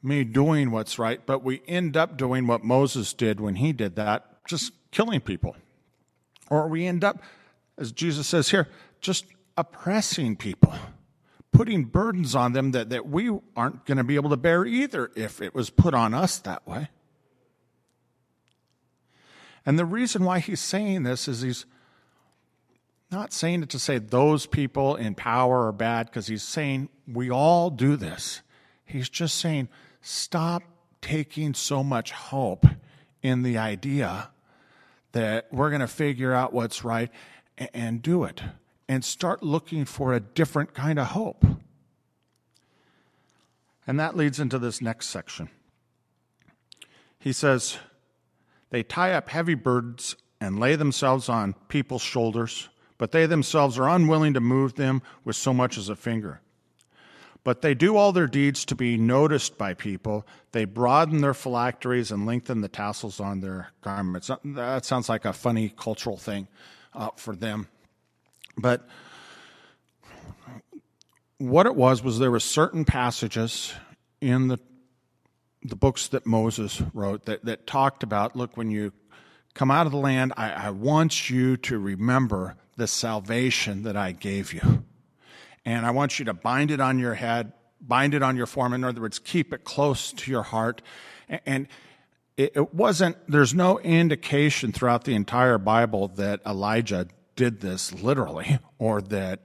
me 0.03 0.23
doing 0.23 0.71
what's 0.71 0.99
right. 0.99 1.25
But 1.25 1.43
we 1.43 1.61
end 1.67 1.97
up 1.97 2.17
doing 2.17 2.45
what 2.45 2.63
Moses 2.63 3.13
did 3.13 3.39
when 3.39 3.55
he 3.55 3.73
did 3.73 3.95
that, 3.95 4.45
just 4.45 4.73
killing 4.91 5.21
people. 5.21 5.55
Or 6.49 6.67
we 6.67 6.85
end 6.85 7.03
up, 7.03 7.21
as 7.77 7.91
Jesus 7.91 8.27
says 8.27 8.49
here, 8.49 8.67
just 9.01 9.25
oppressing 9.57 10.35
people 10.35 10.73
putting 11.59 11.83
burdens 11.83 12.35
on 12.35 12.53
them 12.53 12.71
that, 12.71 12.89
that 12.89 13.05
we 13.05 13.29
aren't 13.53 13.85
going 13.85 13.97
to 13.97 14.03
be 14.05 14.15
able 14.15 14.29
to 14.29 14.37
bear 14.37 14.65
either 14.65 15.11
if 15.17 15.41
it 15.41 15.53
was 15.53 15.69
put 15.69 15.93
on 15.93 16.13
us 16.13 16.37
that 16.37 16.65
way. 16.65 16.87
And 19.65 19.77
the 19.77 19.83
reason 19.83 20.23
why 20.23 20.39
he's 20.39 20.61
saying 20.61 21.03
this 21.03 21.27
is 21.27 21.41
he's 21.41 21.65
not 23.11 23.33
saying 23.33 23.63
it 23.63 23.69
to 23.71 23.77
say 23.77 23.97
those 23.97 24.45
people 24.45 24.95
in 24.95 25.15
power 25.15 25.67
are 25.67 25.73
bad, 25.73 26.05
because 26.05 26.27
he's 26.27 26.43
saying 26.43 26.87
we 27.05 27.29
all 27.29 27.69
do 27.69 27.97
this. 27.97 28.41
He's 28.85 29.09
just 29.09 29.35
saying 29.35 29.67
stop 29.99 30.63
taking 31.01 31.53
so 31.53 31.83
much 31.83 32.13
hope 32.13 32.67
in 33.21 33.43
the 33.43 33.57
idea 33.57 34.29
that 35.11 35.47
we're 35.51 35.71
going 35.71 35.81
to 35.81 35.87
figure 35.87 36.33
out 36.33 36.53
what's 36.53 36.85
right 36.85 37.11
and 37.73 38.01
do 38.01 38.23
it 38.23 38.43
and 38.89 39.05
start 39.05 39.43
looking 39.43 39.85
for 39.85 40.13
a 40.13 40.19
different 40.19 40.73
kind 40.73 40.97
of 40.97 41.07
hope. 41.07 41.45
And 43.85 43.99
that 43.99 44.17
leads 44.17 44.39
into 44.39 44.57
this 44.57 44.81
next 44.81 45.07
section. 45.07 45.49
He 47.19 47.31
says, 47.31 47.77
They 48.71 48.81
tie 48.81 49.13
up 49.13 49.29
heavy 49.29 49.53
burdens 49.53 50.15
and 50.41 50.59
lay 50.59 50.75
themselves 50.75 51.29
on 51.29 51.53
people's 51.67 52.01
shoulders, 52.01 52.69
but 52.97 53.11
they 53.11 53.27
themselves 53.27 53.77
are 53.77 53.87
unwilling 53.87 54.33
to 54.33 54.41
move 54.41 54.73
them 54.73 55.03
with 55.23 55.35
so 55.35 55.53
much 55.53 55.77
as 55.77 55.89
a 55.89 55.95
finger. 55.95 56.41
But 57.43 57.61
they 57.61 57.73
do 57.73 57.95
all 57.95 58.11
their 58.11 58.27
deeds 58.27 58.65
to 58.65 58.75
be 58.75 58.97
noticed 58.97 59.57
by 59.57 59.75
people. 59.75 60.25
They 60.51 60.65
broaden 60.65 61.21
their 61.21 61.33
phylacteries 61.33 62.11
and 62.11 62.25
lengthen 62.25 62.61
the 62.61 62.67
tassels 62.67 63.19
on 63.19 63.39
their 63.39 63.71
garments. 63.81 64.31
That 64.43 64.83
sounds 64.83 65.09
like 65.09 65.25
a 65.25 65.33
funny 65.33 65.73
cultural 65.77 66.17
thing 66.17 66.47
uh, 66.93 67.09
for 67.15 67.35
them. 67.35 67.67
But 68.59 68.87
what 71.37 71.65
it 71.65 71.75
was 71.75 72.03
was 72.03 72.19
there 72.19 72.31
were 72.31 72.39
certain 72.39 72.85
passages 72.85 73.73
in 74.21 74.47
the 74.47 74.59
the 75.61 75.75
books 75.75 76.07
that 76.07 76.25
Moses 76.25 76.81
wrote 76.93 77.25
that, 77.25 77.43
that 77.43 77.67
talked 77.67 78.03
about 78.03 78.35
look 78.35 78.55
when 78.55 78.71
you 78.71 78.93
come 79.53 79.69
out 79.69 79.85
of 79.85 79.91
the 79.91 79.97
land 79.97 80.33
I, 80.37 80.51
I 80.51 80.69
want 80.69 81.29
you 81.29 81.57
to 81.57 81.77
remember 81.77 82.55
the 82.77 82.87
salvation 82.87 83.83
that 83.83 83.97
I 83.97 84.13
gave 84.13 84.53
you. 84.53 84.85
And 85.65 85.85
I 85.85 85.91
want 85.91 86.17
you 86.17 86.23
to 86.25 86.33
bind 86.33 86.71
it 86.71 86.79
on 86.79 86.99
your 86.99 87.15
head 87.15 87.53
bind 87.81 88.13
it 88.13 88.21
on 88.21 88.35
your 88.35 88.45
form 88.45 88.73
in 88.73 88.83
other 88.83 89.01
words 89.01 89.19
keep 89.19 89.53
it 89.53 89.63
close 89.63 90.11
to 90.13 90.31
your 90.31 90.43
heart. 90.43 90.81
And 91.45 91.67
it, 92.37 92.53
it 92.55 92.73
wasn't 92.73 93.17
there's 93.27 93.53
no 93.53 93.79
indication 93.79 94.71
throughout 94.71 95.03
the 95.03 95.15
entire 95.15 95.57
Bible 95.57 96.07
that 96.15 96.41
Elijah 96.45 97.07
did 97.39 97.61
this 97.61 97.93
literally, 97.93 98.59
or 98.79 99.01
that, 99.01 99.39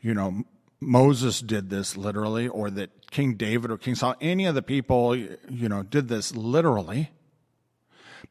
you 0.00 0.14
know, 0.14 0.44
Moses 0.78 1.40
did 1.40 1.68
this 1.68 1.96
literally, 1.96 2.46
or 2.46 2.70
that 2.70 3.10
King 3.10 3.34
David 3.34 3.72
or 3.72 3.76
King 3.76 3.96
Saul, 3.96 4.14
any 4.20 4.46
of 4.46 4.54
the 4.54 4.62
people, 4.62 5.16
you 5.16 5.68
know, 5.68 5.82
did 5.82 6.06
this 6.06 6.36
literally. 6.36 7.10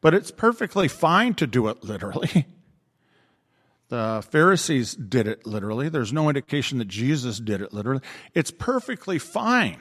But 0.00 0.14
it's 0.14 0.30
perfectly 0.30 0.88
fine 0.88 1.34
to 1.34 1.46
do 1.46 1.68
it 1.68 1.84
literally. 1.84 2.46
The 3.90 4.26
Pharisees 4.28 4.94
did 4.94 5.28
it 5.28 5.46
literally. 5.46 5.90
There's 5.90 6.12
no 6.12 6.28
indication 6.28 6.78
that 6.78 6.88
Jesus 6.88 7.38
did 7.38 7.60
it 7.60 7.72
literally. 7.72 8.00
It's 8.32 8.50
perfectly 8.50 9.18
fine 9.18 9.78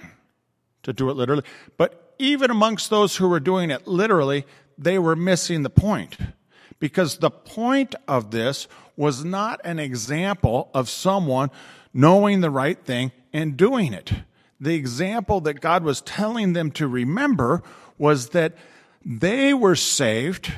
to 0.83 0.91
do 0.91 1.09
it 1.09 1.13
literally. 1.15 1.43
But 1.77 2.13
even 2.19 2.51
amongst 2.51 2.89
those 2.89 3.15
who 3.15 3.29
were 3.29 3.39
doing 3.39 3.71
it 3.71 3.87
literally, 3.87 4.45
they 4.77 4.99
were 4.99 5.15
missing 5.15 5.63
the 5.63 5.69
point. 5.69 6.17
Because 6.79 7.19
the 7.19 7.31
point 7.31 7.95
of 8.07 8.31
this 8.31 8.67
was 8.95 9.23
not 9.23 9.59
an 9.63 9.79
example 9.79 10.69
of 10.73 10.89
someone 10.89 11.49
knowing 11.93 12.41
the 12.41 12.51
right 12.51 12.83
thing 12.83 13.11
and 13.31 13.57
doing 13.57 13.93
it. 13.93 14.11
The 14.59 14.75
example 14.75 15.41
that 15.41 15.61
God 15.61 15.83
was 15.83 16.01
telling 16.01 16.53
them 16.53 16.71
to 16.71 16.87
remember 16.87 17.61
was 17.97 18.29
that 18.29 18.53
they 19.05 19.53
were 19.53 19.75
saved 19.75 20.53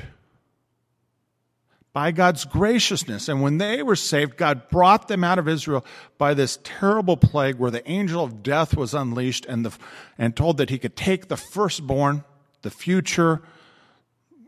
by 1.96 2.10
God's 2.10 2.44
graciousness. 2.44 3.26
And 3.26 3.40
when 3.40 3.56
they 3.56 3.82
were 3.82 3.96
saved, 3.96 4.36
God 4.36 4.68
brought 4.68 5.08
them 5.08 5.24
out 5.24 5.38
of 5.38 5.48
Israel 5.48 5.82
by 6.18 6.34
this 6.34 6.58
terrible 6.62 7.16
plague 7.16 7.56
where 7.56 7.70
the 7.70 7.88
angel 7.90 8.22
of 8.22 8.42
death 8.42 8.76
was 8.76 8.92
unleashed 8.92 9.46
and, 9.46 9.64
the, 9.64 9.72
and 10.18 10.36
told 10.36 10.58
that 10.58 10.68
he 10.68 10.78
could 10.78 10.94
take 10.94 11.28
the 11.28 11.38
firstborn, 11.38 12.22
the 12.60 12.70
future 12.70 13.40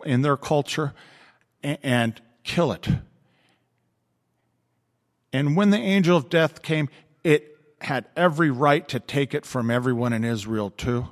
in 0.04 0.20
their 0.20 0.36
culture, 0.36 0.92
and, 1.62 1.78
and 1.82 2.20
kill 2.44 2.70
it. 2.70 2.86
And 5.32 5.56
when 5.56 5.70
the 5.70 5.78
angel 5.78 6.16
of 6.16 6.28
death 6.28 6.62
came, 6.62 6.88
it 7.22 7.56
had 7.80 8.06
every 8.16 8.50
right 8.50 8.88
to 8.88 9.00
take 9.00 9.34
it 9.34 9.46
from 9.46 9.70
everyone 9.70 10.12
in 10.12 10.24
Israel 10.24 10.70
too. 10.70 11.08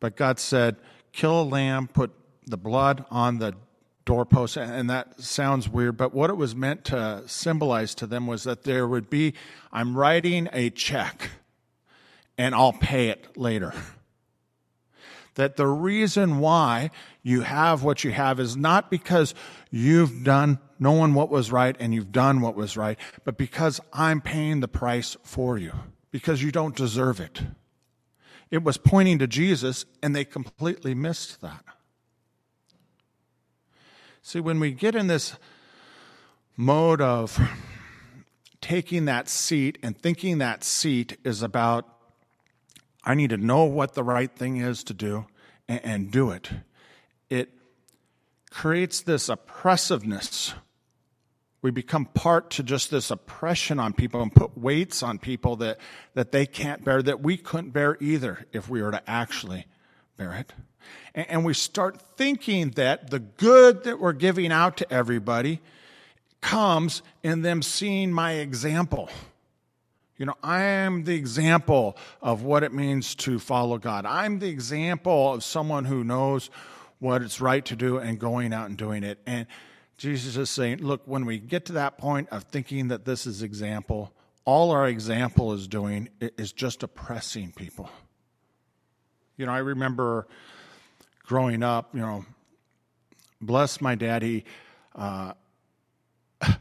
But 0.00 0.16
God 0.16 0.38
said, 0.38 0.76
kill 1.12 1.42
a 1.42 1.44
lamb, 1.44 1.88
put 1.88 2.12
the 2.46 2.56
blood 2.56 3.04
on 3.10 3.38
the 3.38 3.54
doorpost, 4.04 4.56
and 4.58 4.90
that 4.90 5.18
sounds 5.20 5.68
weird, 5.68 5.96
but 5.96 6.12
what 6.12 6.28
it 6.28 6.36
was 6.36 6.54
meant 6.54 6.84
to 6.84 7.22
symbolize 7.26 7.94
to 7.94 8.06
them 8.06 8.26
was 8.26 8.44
that 8.44 8.64
there 8.64 8.86
would 8.86 9.08
be, 9.08 9.32
I'm 9.72 9.96
writing 9.96 10.48
a 10.52 10.68
check 10.70 11.30
and 12.36 12.54
I'll 12.54 12.74
pay 12.74 13.08
it 13.08 13.36
later. 13.36 13.72
That 15.36 15.56
the 15.56 15.66
reason 15.66 16.38
why 16.38 16.90
you 17.22 17.40
have 17.40 17.82
what 17.82 18.04
you 18.04 18.12
have 18.12 18.38
is 18.38 18.56
not 18.56 18.90
because 18.90 19.34
you've 19.70 20.22
done 20.22 20.58
knowing 20.84 21.14
what 21.14 21.30
was 21.30 21.50
right 21.50 21.74
and 21.80 21.94
you've 21.94 22.12
done 22.12 22.42
what 22.42 22.54
was 22.54 22.76
right, 22.76 22.98
but 23.24 23.38
because 23.38 23.80
I'm 23.92 24.20
paying 24.20 24.60
the 24.60 24.68
price 24.68 25.16
for 25.22 25.56
you, 25.56 25.72
because 26.10 26.42
you 26.42 26.52
don't 26.52 26.76
deserve 26.76 27.20
it. 27.20 27.40
It 28.50 28.62
was 28.62 28.76
pointing 28.76 29.18
to 29.20 29.26
Jesus, 29.26 29.86
and 30.02 30.14
they 30.14 30.26
completely 30.26 30.94
missed 30.94 31.40
that. 31.40 31.64
See, 34.20 34.40
when 34.40 34.60
we 34.60 34.72
get 34.72 34.94
in 34.94 35.06
this 35.06 35.36
mode 36.56 37.00
of 37.00 37.40
taking 38.60 39.06
that 39.06 39.28
seat 39.28 39.78
and 39.82 39.96
thinking 39.96 40.38
that 40.38 40.64
seat 40.64 41.18
is 41.24 41.42
about, 41.42 41.88
I 43.04 43.14
need 43.14 43.30
to 43.30 43.38
know 43.38 43.64
what 43.64 43.94
the 43.94 44.04
right 44.04 44.30
thing 44.30 44.58
is 44.58 44.84
to 44.84 44.94
do 44.94 45.26
and, 45.66 45.80
and 45.82 46.10
do 46.10 46.30
it, 46.30 46.50
it 47.30 47.48
creates 48.50 49.00
this 49.00 49.30
oppressiveness. 49.30 50.54
We 51.64 51.70
become 51.70 52.04
part 52.04 52.50
to 52.50 52.62
just 52.62 52.90
this 52.90 53.10
oppression 53.10 53.80
on 53.80 53.94
people 53.94 54.20
and 54.20 54.32
put 54.34 54.56
weights 54.56 55.02
on 55.02 55.18
people 55.18 55.56
that, 55.56 55.78
that 56.12 56.30
they 56.30 56.44
can't 56.44 56.84
bear, 56.84 57.02
that 57.02 57.22
we 57.22 57.36
couldn't 57.38 57.70
bear 57.70 57.96
either 58.00 58.46
if 58.52 58.68
we 58.68 58.82
were 58.82 58.90
to 58.90 59.10
actually 59.10 59.66
bear 60.16 60.34
it 60.34 60.52
and 61.14 61.44
we 61.44 61.54
start 61.54 62.00
thinking 62.16 62.70
that 62.70 63.10
the 63.10 63.20
good 63.20 63.84
that 63.84 64.00
we're 64.00 64.12
giving 64.12 64.50
out 64.50 64.76
to 64.78 64.92
everybody 64.92 65.60
comes 66.40 67.02
in 67.22 67.42
them 67.42 67.62
seeing 67.62 68.12
my 68.12 68.32
example. 68.32 69.08
You 70.16 70.26
know, 70.26 70.34
I 70.42 70.62
am 70.62 71.04
the 71.04 71.14
example 71.14 71.96
of 72.20 72.42
what 72.42 72.62
it 72.62 72.72
means 72.72 73.14
to 73.16 73.38
follow 73.38 73.78
God. 73.78 74.06
I'm 74.06 74.38
the 74.38 74.48
example 74.48 75.34
of 75.34 75.42
someone 75.42 75.84
who 75.84 76.04
knows 76.04 76.50
what 76.98 77.22
it's 77.22 77.40
right 77.40 77.64
to 77.66 77.76
do 77.76 77.98
and 77.98 78.18
going 78.18 78.52
out 78.52 78.68
and 78.68 78.76
doing 78.76 79.02
it. 79.02 79.18
And 79.26 79.46
Jesus 79.96 80.36
is 80.36 80.50
saying, 80.50 80.78
look, 80.78 81.02
when 81.06 81.24
we 81.24 81.38
get 81.38 81.64
to 81.66 81.72
that 81.74 81.98
point 81.98 82.28
of 82.30 82.44
thinking 82.44 82.88
that 82.88 83.04
this 83.04 83.26
is 83.26 83.42
example, 83.42 84.12
all 84.44 84.70
our 84.70 84.88
example 84.88 85.52
is 85.52 85.68
doing 85.68 86.08
is 86.20 86.52
just 86.52 86.82
oppressing 86.82 87.52
people. 87.52 87.88
You 89.36 89.46
know, 89.46 89.52
I 89.52 89.58
remember 89.58 90.26
growing 91.26 91.62
up, 91.62 91.94
you 91.94 92.00
know, 92.00 92.24
bless 93.40 93.80
my 93.80 93.94
daddy. 93.94 94.44
Uh, 94.94 95.32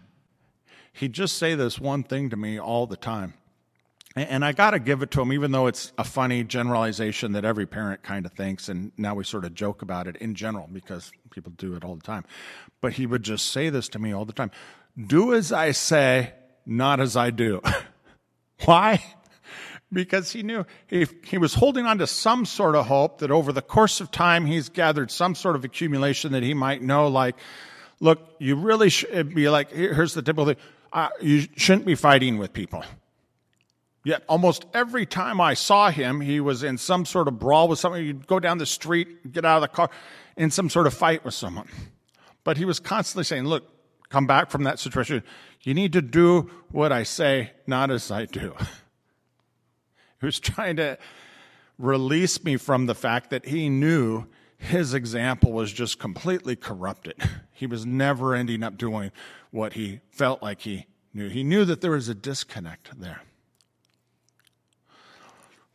he'd 0.94 1.14
just 1.14 1.38
say 1.38 1.56
this 1.56 1.80
one 1.80 2.04
thing 2.04 2.30
to 2.30 2.38
me 2.38 2.60
all 2.60 2.88
the 2.88 2.98
time. 2.98 3.34
And 4.16 4.46
I 4.46 4.52
got 4.52 4.72
to 4.72 4.80
give 4.80 5.02
it 5.02 5.10
to 5.12 5.22
him, 5.22 5.34
even 5.34 5.52
though 5.52 5.66
it's 5.66 5.92
a 5.98 6.04
funny 6.04 6.44
generalization 6.44 7.32
that 7.32 7.44
every 7.44 7.66
parent 7.66 8.04
kind 8.04 8.28
of 8.28 8.34
thinks. 8.34 8.70
And 8.70 8.92
now 8.96 9.16
we 9.16 9.24
sort 9.24 9.44
of 9.44 9.56
joke 9.56 9.82
about 9.82 10.08
it 10.08 10.18
in 10.18 10.36
general 10.36 10.70
because 10.72 11.12
people 11.32 11.52
do 11.58 11.74
it 11.74 11.84
all 11.84 11.96
the 11.96 12.04
time. 12.04 12.24
But 12.80 12.94
he 12.94 13.08
would 13.08 13.24
just 13.24 13.48
say 13.48 13.70
this 13.70 13.90
to 13.90 14.00
me 14.00 14.14
all 14.14 14.26
the 14.26 14.34
time 14.34 14.52
Do 15.08 15.34
as 15.34 15.52
I 15.52 15.72
say, 15.72 16.34
not 16.66 17.00
as 17.00 17.18
I 17.18 17.32
do. 17.32 17.62
Why? 18.66 19.04
because 19.94 20.32
he 20.32 20.44
knew 20.44 20.66
he, 20.88 21.08
he 21.24 21.38
was 21.38 21.54
holding 21.54 21.86
on 21.86 22.00
to 22.00 22.08
some 22.08 22.46
sort 22.46 22.76
of 22.76 22.88
hope 22.88 23.20
that 23.20 23.32
over 23.32 23.52
the 23.52 23.62
course 23.62 24.02
of 24.02 24.12
time 24.12 24.46
he's 24.46 24.70
gathered 24.70 25.12
some 25.12 25.36
sort 25.36 25.56
of 25.56 25.64
accumulation 25.64 26.32
that 26.32 26.44
he 26.44 26.54
might 26.54 26.82
know, 26.82 27.08
like, 27.08 27.36
look, 28.00 28.20
you 28.40 28.56
really 28.56 28.90
should 28.90 29.34
be 29.34 29.50
like, 29.50 29.72
here's 29.72 30.14
the 30.14 30.22
typical 30.22 30.46
thing 30.46 30.58
uh, 30.92 31.10
you 31.22 31.48
shouldn't 31.56 31.86
be 31.86 31.96
fighting 31.96 32.38
with 32.38 32.54
people. 32.54 32.84
Yet 34.04 34.24
almost 34.28 34.66
every 34.74 35.06
time 35.06 35.40
I 35.40 35.54
saw 35.54 35.90
him, 35.90 36.20
he 36.20 36.40
was 36.40 36.62
in 36.64 36.78
some 36.78 37.06
sort 37.06 37.28
of 37.28 37.40
brawl 37.40 37.70
with 37.70 37.80
someone. 37.80 38.04
You'd 38.04 38.28
go 38.28 38.40
down 38.40 38.58
the 38.58 38.66
street, 38.66 39.32
get 39.32 39.46
out 39.46 39.58
of 39.58 39.62
the 39.62 39.68
car, 39.70 39.90
in 40.36 40.52
some 40.52 40.70
sort 40.70 40.88
of 40.88 40.94
fight 40.94 41.24
with 41.24 41.34
someone. 41.34 41.68
But 42.44 42.58
he 42.58 42.66
was 42.66 42.80
constantly 42.80 43.24
saying, 43.24 43.46
look, 43.46 43.64
come 44.10 44.28
back 44.28 44.50
from 44.50 44.64
that 44.64 44.80
situation. 44.80 45.24
You 45.62 45.74
need 45.74 45.94
to 45.94 46.02
do 46.02 46.52
what 46.70 46.92
I 46.92 47.04
say, 47.04 47.52
not 47.66 47.92
as 47.92 48.12
I 48.12 48.26
do. 48.26 48.54
he 50.20 50.26
was 50.26 50.40
trying 50.40 50.76
to 50.76 50.98
release 51.80 52.44
me 52.44 52.58
from 52.58 52.86
the 52.88 52.96
fact 52.96 53.30
that 53.30 53.46
he 53.46 53.70
knew 53.70 54.26
his 54.58 54.94
example 54.94 55.52
was 55.52 55.72
just 55.72 56.00
completely 56.00 56.56
corrupted. 56.56 57.16
He 57.56 57.68
was 57.68 57.86
never 57.86 58.36
ending 58.36 58.62
up 58.62 58.78
doing 58.78 59.12
what 59.52 59.74
he 59.74 60.02
felt 60.12 60.42
like 60.44 60.62
he 60.62 60.88
knew. 61.14 61.30
He 61.30 61.44
knew 61.44 61.64
that 61.64 61.80
there 61.80 61.92
was 61.92 62.10
a 62.10 62.16
disconnect 62.16 63.00
there. 63.00 63.22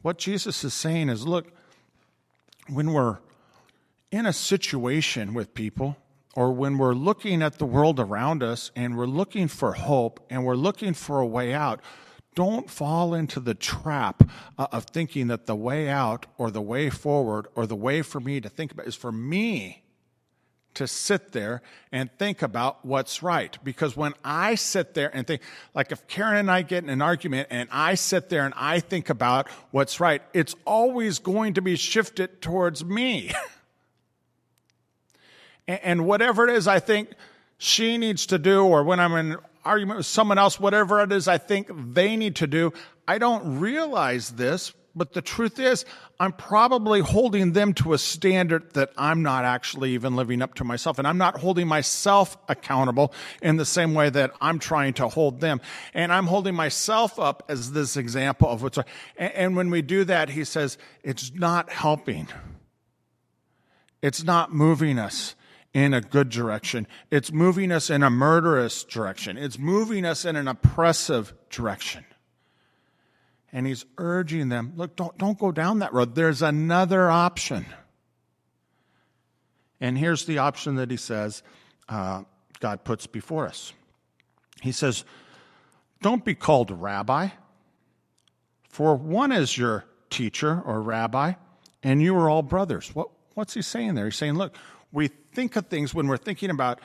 What 0.09 0.16
Jesus 0.16 0.64
is 0.64 0.73
saying 0.73 1.11
is 1.11 1.27
look, 1.27 1.53
when 2.66 2.94
we're 2.94 3.18
in 4.11 4.25
a 4.25 4.33
situation 4.33 5.35
with 5.35 5.53
people, 5.53 5.99
or 6.35 6.51
when 6.51 6.79
we're 6.79 6.94
looking 6.94 7.42
at 7.42 7.59
the 7.59 7.66
world 7.66 8.01
around 8.01 8.42
us 8.42 8.71
and 8.75 8.97
we're 8.97 9.05
looking 9.05 9.49
for 9.49 9.75
hope 9.75 10.25
and 10.31 10.47
we're 10.47 10.55
looking 10.55 10.94
for 10.94 11.21
a 11.21 11.27
way 11.27 11.53
out, 11.53 11.83
don't 12.35 12.71
fall 12.71 13.12
into 13.12 13.38
the 13.38 13.53
trap 13.53 14.23
uh, 14.57 14.68
of 14.73 14.85
thinking 14.85 15.27
that 15.27 15.44
the 15.44 15.55
way 15.55 15.90
out 15.90 16.25
or 16.38 16.51
the 16.51 16.62
way 16.62 16.88
forward 16.88 17.47
or 17.55 17.66
the 17.66 17.77
way 17.77 18.01
for 18.01 18.18
me 18.18 18.40
to 18.40 18.49
think 18.49 18.73
about 18.73 18.87
is 18.87 18.97
for 18.97 19.12
me 19.12 19.83
to 20.79 20.87
sit 20.87 21.33
there 21.33 21.61
and 21.93 22.11
think 22.19 22.41
about 22.41 22.85
what's 22.85 23.23
right. 23.23 23.57
Because 23.64 23.97
when 23.97 24.14
I 24.25 24.55
sit 24.55 24.95
there 24.95 25.14
and 25.14 25.27
think, 25.27 25.43
like 25.75 25.93
if 25.93 26.07
Karen 26.07 26.37
and 26.37 26.51
I 26.51 26.62
get 26.62 26.85
in 26.85 26.91
an 26.91 27.03
argument 27.03 27.49
and 27.51 27.69
I 27.71 27.95
sit 27.95 28.29
there 28.29 28.45
and 28.45 28.55
I 28.57 28.81
think 28.81 29.11
about 29.11 29.49
what's 29.71 30.01
right, 30.01 30.23
it's 30.33 30.55
always 30.64 31.19
going 31.19 31.55
to 31.55 31.62
be 31.62 31.77
shifted 31.77 32.41
towards 32.41 32.85
me. 32.85 33.33
and 35.69 36.07
whatever 36.07 36.49
it 36.49 36.55
is 36.55 36.67
I 36.69 36.79
think 36.79 37.11
she 37.59 37.99
needs 37.99 38.27
to 38.27 38.38
do, 38.38 38.64
or 38.64 38.85
when 38.85 39.01
I'm 39.01 39.12
in 39.14 39.33
an 39.33 39.38
argument 39.64 39.99
with 39.99 40.07
someone 40.07 40.38
else, 40.38 40.61
whatever 40.61 41.03
it 41.03 41.11
is 41.11 41.27
I 41.27 41.38
think 41.38 41.69
they 41.93 42.17
need 42.17 42.37
to 42.37 42.47
do. 42.47 42.73
I 43.07 43.19
don't 43.19 43.59
realize 43.59 44.31
this, 44.31 44.73
but 44.99 45.13
the 45.13 45.23
truth 45.23 45.59
is, 45.59 45.85
I'm 46.21 46.33
probably 46.33 47.01
holding 47.01 47.53
them 47.53 47.73
to 47.75 47.95
a 47.95 47.99
standard 47.99 48.75
that 48.75 48.91
I'm 48.99 49.23
not 49.23 49.45
actually 49.45 49.93
even 49.93 50.17
living 50.17 50.43
up 50.43 50.55
to 50.55 50.65
myself. 50.65 50.99
And 50.99 51.07
I'm 51.07 51.17
not 51.17 51.39
holding 51.39 51.69
myself 51.69 52.37
accountable 52.49 53.15
in 53.41 53.57
the 53.57 53.65
same 53.65 53.95
way 53.95 54.11
that 54.11 54.33
I'm 54.41 54.59
trying 54.59 54.95
to 54.95 55.09
hold 55.09 55.41
them. 55.41 55.61
And 55.95 56.13
I'm 56.13 56.27
holding 56.27 56.55
myself 56.55 57.19
up 57.19 57.45
as 57.49 57.73
this 57.73 57.97
example 57.97 58.49
of 58.49 58.63
what's 58.63 58.77
right. 58.77 58.87
And 59.17 59.57
when 59.57 59.71
we 59.71 59.81
do 59.81 60.05
that, 60.05 60.31
he 60.31 60.45
says, 60.45 60.77
it's 61.03 61.33
not 61.33 61.71
helping. 61.71 62.29
It's 64.03 64.25
not 64.25 64.53
moving 64.53 64.99
us 64.99 65.35
in 65.73 65.95
a 65.95 66.01
good 66.01 66.29
direction. 66.29 66.87
It's 67.11 67.31
moving 67.31 67.71
us 67.71 67.91
in 67.91 68.03
a 68.03 68.11
murderous 68.11 68.85
direction. 68.85 69.37
It's 69.37 69.59
moving 69.59 70.05
us 70.05 70.25
in 70.25 70.35
an 70.35 70.49
oppressive 70.49 71.33
direction. 71.51 72.05
And 73.53 73.67
he's 73.67 73.85
urging 73.97 74.51
them, 74.51 74.75
look, 74.77 74.95
don't, 74.97 75.17
don't 75.17 75.39
go 75.39 75.53
down 75.53 75.79
that 75.79 75.93
road. 75.95 76.15
There's 76.15 76.43
another 76.43 77.11
option. 77.11 77.65
And 79.81 79.97
here's 79.97 80.27
the 80.27 80.39
option 80.39 80.77
that 80.77 80.91
he 80.91 80.97
says 80.97 81.43
uh, 81.89 82.25
God 82.61 82.85
puts 82.85 83.07
before 83.07 83.47
us. 83.47 83.73
He 84.61 84.73
says, 84.73 85.05
Don't 86.03 86.25
be 86.25 86.35
called 86.35 86.71
rabbi, 86.71 87.29
for 88.69 88.97
one 88.97 89.33
is 89.33 89.57
your 89.57 89.85
teacher 90.11 90.61
or 90.65 90.83
rabbi, 90.83 91.35
and 91.83 92.03
you 92.03 92.17
are 92.17 92.29
all 92.29 92.43
brothers. 92.43 92.95
What, 92.95 93.09
what's 93.35 93.55
he 93.55 93.63
saying 93.63 93.95
there? 93.95 94.07
He's 94.07 94.17
saying, 94.17 94.35
Look, 94.35 94.57
we 94.93 95.09
think 95.09 95.57
of 95.57 95.67
things 95.67 95.95
when 95.95 96.09
we're 96.09 96.17
thinking 96.17 96.51
about 96.51 96.81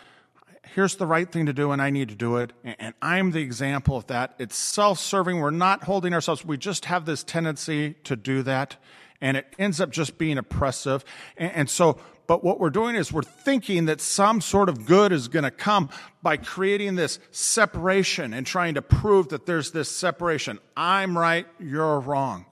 here's 0.63 0.95
the 0.95 1.05
right 1.05 1.31
thing 1.31 1.45
to 1.45 1.53
do 1.53 1.71
and 1.71 1.81
I 1.81 1.89
need 1.89 2.09
to 2.09 2.15
do 2.15 2.37
it. 2.37 2.53
And 2.63 2.93
I'm 3.01 3.31
the 3.31 3.41
example 3.41 3.95
of 3.97 4.07
that. 4.07 4.35
It's 4.39 4.55
self 4.55 4.99
serving. 4.99 5.39
We're 5.39 5.51
not 5.51 5.83
holding 5.83 6.13
ourselves. 6.13 6.45
We 6.45 6.57
just 6.57 6.85
have 6.85 7.05
this 7.05 7.23
tendency 7.23 7.95
to 8.05 8.15
do 8.15 8.43
that. 8.43 8.77
And 9.21 9.37
it 9.37 9.47
ends 9.57 9.79
up 9.79 9.89
just 9.89 10.17
being 10.17 10.37
oppressive. 10.37 11.05
And, 11.37 11.69
so 11.69 11.97
but 12.27 12.43
what 12.43 12.59
we're 12.59 12.69
doing 12.69 12.95
is 12.95 13.11
we're 13.11 13.21
thinking 13.21 13.85
that 13.85 13.99
some 14.01 14.41
sort 14.41 14.69
of 14.69 14.85
good 14.85 15.11
is 15.11 15.27
going 15.27 15.43
to 15.43 15.51
come 15.51 15.89
by 16.21 16.37
creating 16.37 16.95
this 16.95 17.19
separation 17.31 18.33
and 18.33 18.45
trying 18.45 18.75
to 18.75 18.81
prove 18.81 19.29
that 19.29 19.45
there's 19.45 19.71
this 19.71 19.89
separation. 19.89 20.59
I'm 20.75 21.17
right, 21.17 21.45
you're 21.59 21.99
wrong. 21.99 22.45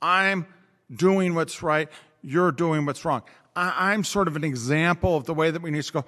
I'm 0.00 0.46
doing 0.94 1.34
what's 1.34 1.62
right, 1.62 1.88
you're 2.22 2.52
doing 2.52 2.86
what's 2.86 3.04
wrong. 3.04 3.22
I, 3.54 3.92
am 3.92 4.04
sort 4.04 4.28
of 4.28 4.36
an 4.36 4.44
example 4.44 5.16
of 5.16 5.24
the 5.24 5.34
way 5.34 5.50
that 5.50 5.60
we 5.60 5.72
need 5.72 5.82
to 5.82 5.92
go, 5.92 6.04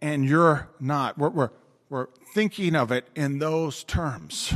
and 0.00 0.24
you're 0.24 0.68
not. 0.80 1.18
We're, 1.18 1.30
we're, 1.30 1.50
we're 1.88 2.08
thinking 2.34 2.74
of 2.74 2.92
it 2.92 3.08
in 3.14 3.38
those 3.38 3.84
terms. 3.84 4.54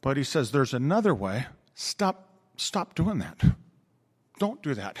But 0.00 0.16
he 0.16 0.24
says 0.24 0.50
there's 0.50 0.74
another 0.74 1.14
way. 1.14 1.46
Stop, 1.74 2.28
stop 2.56 2.94
doing 2.94 3.18
that. 3.18 3.42
Don't 4.38 4.62
do 4.62 4.74
that. 4.74 4.98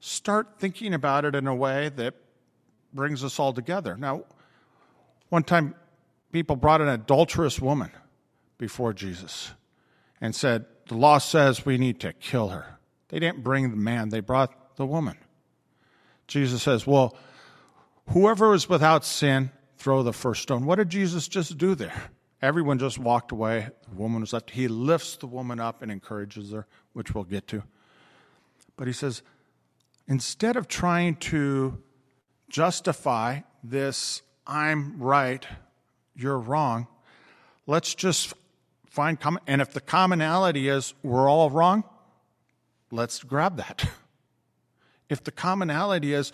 Start 0.00 0.54
thinking 0.58 0.94
about 0.94 1.24
it 1.24 1.34
in 1.34 1.46
a 1.46 1.54
way 1.54 1.90
that 1.96 2.14
brings 2.92 3.22
us 3.22 3.38
all 3.38 3.52
together. 3.52 3.96
Now, 3.96 4.24
one 5.28 5.42
time 5.42 5.74
people 6.32 6.56
brought 6.56 6.80
an 6.80 6.88
adulterous 6.88 7.60
woman 7.60 7.90
before 8.58 8.92
Jesus 8.92 9.52
and 10.20 10.34
said, 10.34 10.64
The 10.86 10.96
law 10.96 11.18
says 11.18 11.66
we 11.66 11.76
need 11.76 12.00
to 12.00 12.12
kill 12.12 12.48
her. 12.48 12.78
They 13.08 13.18
didn't 13.18 13.42
bring 13.42 13.70
the 13.70 13.76
man, 13.76 14.08
they 14.08 14.20
brought 14.20 14.76
the 14.76 14.86
woman. 14.86 15.16
Jesus 16.26 16.62
says, 16.62 16.86
Well, 16.86 17.16
whoever 18.10 18.54
is 18.54 18.68
without 18.68 19.04
sin, 19.04 19.50
throw 19.78 20.02
the 20.02 20.12
first 20.12 20.42
stone. 20.42 20.66
What 20.66 20.76
did 20.76 20.88
Jesus 20.88 21.28
just 21.28 21.58
do 21.58 21.74
there? 21.74 22.10
Everyone 22.42 22.78
just 22.78 22.98
walked 22.98 23.32
away. 23.32 23.68
The 23.88 23.94
woman 23.96 24.20
was 24.20 24.32
left. 24.32 24.50
He 24.50 24.68
lifts 24.68 25.16
the 25.16 25.26
woman 25.26 25.60
up 25.60 25.82
and 25.82 25.90
encourages 25.90 26.52
her, 26.52 26.66
which 26.92 27.14
we'll 27.14 27.24
get 27.24 27.46
to. 27.48 27.62
But 28.76 28.86
he 28.86 28.92
says, 28.92 29.22
instead 30.06 30.56
of 30.56 30.68
trying 30.68 31.16
to 31.16 31.82
justify 32.48 33.40
this, 33.64 34.22
I'm 34.46 34.98
right, 34.98 35.46
you're 36.14 36.38
wrong, 36.38 36.86
let's 37.66 37.94
just 37.94 38.34
find 38.88 39.18
common. 39.18 39.42
And 39.46 39.60
if 39.60 39.72
the 39.72 39.80
commonality 39.80 40.68
is 40.68 40.94
we're 41.02 41.28
all 41.28 41.50
wrong, 41.50 41.84
let's 42.90 43.22
grab 43.22 43.56
that. 43.56 43.88
If 45.08 45.24
the 45.24 45.30
commonality 45.30 46.12
is 46.12 46.32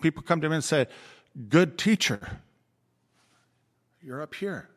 people 0.00 0.22
come 0.22 0.40
to 0.40 0.48
me 0.48 0.56
and 0.56 0.64
say, 0.64 0.86
good 1.48 1.78
teacher, 1.78 2.40
you're 4.02 4.22
up 4.22 4.34
here. 4.34 4.68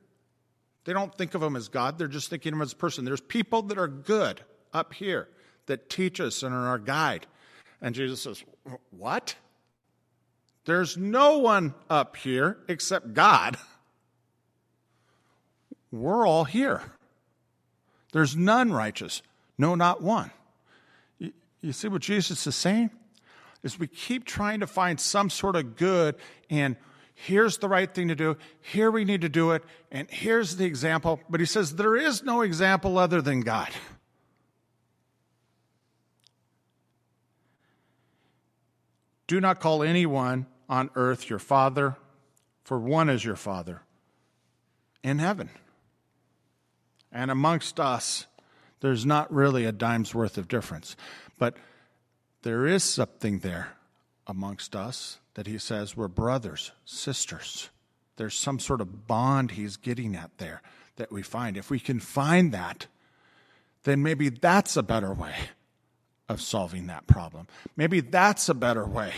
They 0.86 0.93
don't 0.93 1.13
think 1.15 1.34
of 1.34 1.41
him 1.41 1.55
as 1.55 1.67
God, 1.67 1.97
they're 1.97 2.08
just 2.08 2.29
thinking 2.29 2.53
of 2.53 2.58
him 2.58 2.62
as 2.62 2.73
a 2.73 2.75
person. 2.75 3.05
There's 3.05 3.21
people 3.21 3.63
that 3.63 3.77
are 3.77 3.88
good 3.88 4.41
up 4.73 4.93
here 4.93 5.27
that 5.65 5.89
teach 5.89 6.19
us 6.19 6.43
and 6.43 6.53
are 6.53 6.67
our 6.67 6.79
guide. 6.79 7.25
And 7.81 7.95
Jesus 7.95 8.21
says, 8.21 8.43
What? 8.91 9.36
There's 10.65 10.97
no 10.97 11.39
one 11.39 11.73
up 11.89 12.15
here 12.15 12.58
except 12.67 13.13
God. 13.13 13.58
We're 15.91 16.27
all 16.27 16.43
here. 16.43 16.81
There's 18.12 18.36
none 18.36 18.71
righteous. 18.71 19.21
No, 19.58 19.75
not 19.75 20.01
one. 20.01 20.31
You, 21.19 21.34
you 21.62 21.71
see 21.71 21.88
what 21.88 22.01
Jesus 22.01 22.45
is 22.47 22.55
saying? 22.55 22.89
Is 23.65 23.78
we 23.78 23.88
keep 23.88 24.23
trying 24.23 24.62
to 24.62 24.67
find 24.67 24.97
some 24.99 25.30
sort 25.30 25.58
of 25.58 25.75
good 25.75 26.15
and 26.49 26.78
here's 27.15 27.58
the 27.58 27.67
right 27.67 27.91
thing 27.91 28.10
to 28.10 28.15
do, 28.15 28.38
here 28.62 28.91
we 28.91 29.06
need 29.06 29.21
to 29.21 29.30
do 29.30 29.51
it, 29.51 29.63
and 29.89 30.10
here's 30.12 30.58
the 30.58 30.65
example. 30.65 31.19
But 31.30 31.39
he 31.39 31.45
says 31.45 31.75
there 31.75 31.95
is 31.95 32.21
no 32.23 32.41
example 32.41 32.97
other 32.97 33.21
than 33.21 33.41
God. 33.41 33.69
Do 39.28 39.41
not 39.41 39.60
call 39.60 39.82
anyone 39.82 40.45
on 40.69 40.91
earth 40.95 41.30
your 41.30 41.39
father, 41.39 41.95
for 42.63 42.78
one 42.78 43.10
is 43.10 43.25
your 43.25 43.36
father 43.36 43.82
in 45.04 45.17
heaven. 45.17 45.49
And 47.12 47.32
amongst 47.32 47.80
us, 47.80 48.28
there's 48.82 49.06
not 49.06 49.34
really 49.34 49.65
a 49.65 49.71
dime's 49.71 50.13
worth 50.13 50.38
of 50.38 50.47
difference. 50.47 50.95
But 51.39 51.56
there 52.45 52.67
is 52.67 52.84
something 52.84 53.39
there 53.39 53.69
amongst 54.27 54.75
us 54.75 55.17
that 55.34 55.47
he 55.47 55.58
says 55.58 55.97
we're 55.97 56.08
brothers, 56.08 56.71
sisters. 56.86 57.71
There's 58.17 58.36
some 58.36 58.60
sort 58.60 58.81
of 58.81 59.08
bond 59.08 59.51
he's 59.51 59.77
getting 59.77 60.15
at 60.15 60.29
there 60.38 60.62
that 60.97 61.12
we 61.12 61.23
find. 61.23 61.58
If 61.58 61.71
we 61.71 61.79
can 61.79 61.99
find 61.99 62.51
that, 62.51 62.86
then 63.81 64.03
maybe 64.03 64.29
that's 64.29 64.77
a 64.77 64.84
better 64.84 65.12
way 65.12 65.34
of 66.29 66.39
solving 66.39 66.86
that 66.86 67.08
problem. 67.08 67.47
Maybe 67.75 67.99
that's 67.99 68.47
a 68.47 68.53
better 68.53 68.86
way. 68.86 69.13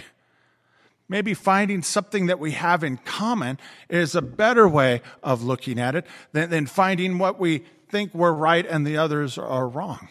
Maybe 1.10 1.34
finding 1.34 1.82
something 1.82 2.28
that 2.28 2.40
we 2.40 2.52
have 2.52 2.82
in 2.82 2.96
common 2.96 3.60
is 3.90 4.16
a 4.16 4.22
better 4.22 4.70
way 4.70 5.02
of 5.22 5.44
looking 5.44 5.82
at 5.82 5.96
it 5.96 6.06
than, 6.32 6.50
than 6.50 6.66
finding 6.66 7.18
what 7.18 7.38
we 7.38 7.66
think 7.90 8.14
we're 8.14 8.32
right 8.32 8.66
and 8.66 8.88
the 8.88 8.96
others 8.96 9.38
are 9.38 9.68
wrong. 9.68 10.08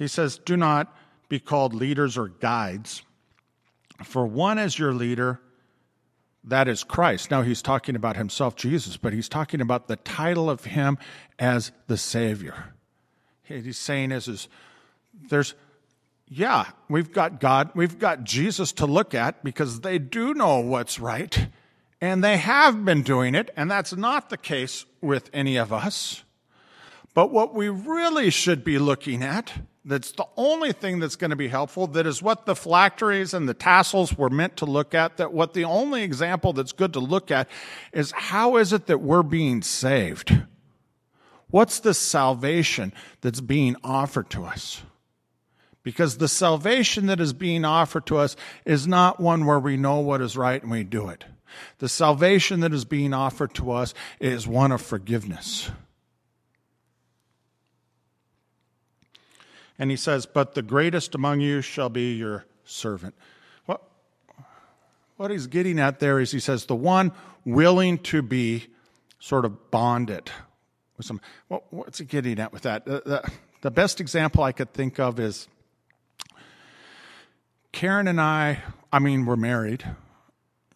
He 0.00 0.08
says, 0.08 0.38
Do 0.38 0.56
not 0.56 0.96
be 1.28 1.38
called 1.38 1.74
leaders 1.74 2.16
or 2.16 2.28
guides. 2.28 3.02
For 4.02 4.26
one 4.26 4.58
is 4.58 4.78
your 4.78 4.94
leader, 4.94 5.40
that 6.42 6.68
is 6.68 6.84
Christ. 6.84 7.30
Now 7.30 7.42
he's 7.42 7.60
talking 7.60 7.94
about 7.94 8.16
himself, 8.16 8.56
Jesus, 8.56 8.96
but 8.96 9.12
he's 9.12 9.28
talking 9.28 9.60
about 9.60 9.88
the 9.88 9.96
title 9.96 10.48
of 10.48 10.64
him 10.64 10.96
as 11.38 11.70
the 11.86 11.98
Savior. 11.98 12.72
He's 13.42 13.76
saying 13.76 14.10
is, 14.10 14.26
is 14.26 14.48
there's 15.28 15.54
yeah, 16.26 16.70
we've 16.88 17.12
got 17.12 17.38
God, 17.38 17.70
we've 17.74 17.98
got 17.98 18.24
Jesus 18.24 18.72
to 18.72 18.86
look 18.86 19.14
at 19.14 19.44
because 19.44 19.80
they 19.80 19.98
do 19.98 20.32
know 20.32 20.60
what's 20.60 20.98
right 20.98 21.48
and 22.00 22.24
they 22.24 22.38
have 22.38 22.86
been 22.86 23.02
doing 23.02 23.34
it, 23.34 23.50
and 23.54 23.70
that's 23.70 23.94
not 23.94 24.30
the 24.30 24.38
case 24.38 24.86
with 25.02 25.28
any 25.34 25.58
of 25.58 25.74
us. 25.74 26.24
But 27.14 27.30
what 27.30 27.54
we 27.54 27.68
really 27.68 28.30
should 28.30 28.64
be 28.64 28.78
looking 28.78 29.22
at 29.22 29.52
that's 29.84 30.12
the 30.12 30.26
only 30.36 30.72
thing 30.72 30.98
that's 30.98 31.16
going 31.16 31.30
to 31.30 31.36
be 31.36 31.48
helpful, 31.48 31.86
that 31.88 32.06
is 32.06 32.22
what 32.22 32.44
the 32.44 32.54
phylacteries 32.54 33.32
and 33.32 33.48
the 33.48 33.54
tassels 33.54 34.16
were 34.16 34.28
meant 34.28 34.58
to 34.58 34.66
look 34.66 34.94
at, 34.94 35.16
that 35.16 35.32
what 35.32 35.54
the 35.54 35.64
only 35.64 36.02
example 36.02 36.52
that's 36.52 36.72
good 36.72 36.92
to 36.92 37.00
look 37.00 37.30
at 37.30 37.48
is 37.92 38.12
how 38.12 38.56
is 38.56 38.72
it 38.72 38.86
that 38.86 38.98
we're 38.98 39.22
being 39.22 39.62
saved? 39.62 40.42
What's 41.48 41.80
the 41.80 41.94
salvation 41.94 42.92
that's 43.22 43.40
being 43.40 43.74
offered 43.82 44.28
to 44.30 44.44
us? 44.44 44.82
Because 45.82 46.18
the 46.18 46.28
salvation 46.28 47.06
that 47.06 47.18
is 47.18 47.32
being 47.32 47.64
offered 47.64 48.04
to 48.06 48.18
us 48.18 48.36
is 48.66 48.86
not 48.86 49.18
one 49.18 49.46
where 49.46 49.58
we 49.58 49.78
know 49.78 50.00
what 50.00 50.20
is 50.20 50.36
right 50.36 50.62
and 50.62 50.70
we 50.70 50.84
do 50.84 51.08
it. 51.08 51.24
The 51.78 51.88
salvation 51.88 52.60
that 52.60 52.74
is 52.74 52.84
being 52.84 53.14
offered 53.14 53.54
to 53.54 53.72
us 53.72 53.94
is 54.20 54.46
one 54.46 54.72
of 54.72 54.82
forgiveness. 54.82 55.70
And 59.80 59.90
he 59.90 59.96
says, 59.96 60.26
But 60.26 60.54
the 60.54 60.62
greatest 60.62 61.14
among 61.14 61.40
you 61.40 61.62
shall 61.62 61.88
be 61.88 62.14
your 62.14 62.44
servant. 62.64 63.14
What, 63.64 63.82
what 65.16 65.30
he's 65.30 65.46
getting 65.46 65.80
at 65.80 65.98
there 66.00 66.20
is 66.20 66.30
he 66.30 66.38
says, 66.38 66.66
The 66.66 66.76
one 66.76 67.12
willing 67.46 67.98
to 67.98 68.20
be 68.20 68.66
sort 69.18 69.46
of 69.46 69.70
bonded 69.70 70.30
with 70.98 71.06
some. 71.06 71.20
What, 71.48 71.72
what's 71.72 71.98
he 71.98 72.04
getting 72.04 72.38
at 72.38 72.52
with 72.52 72.62
that? 72.62 72.84
The, 72.84 73.02
the, 73.06 73.32
the 73.62 73.70
best 73.70 74.02
example 74.02 74.44
I 74.44 74.52
could 74.52 74.74
think 74.74 75.00
of 75.00 75.18
is 75.18 75.48
Karen 77.72 78.06
and 78.06 78.20
I, 78.20 78.62
I 78.92 78.98
mean, 78.98 79.24
we're 79.24 79.36
married, 79.36 79.82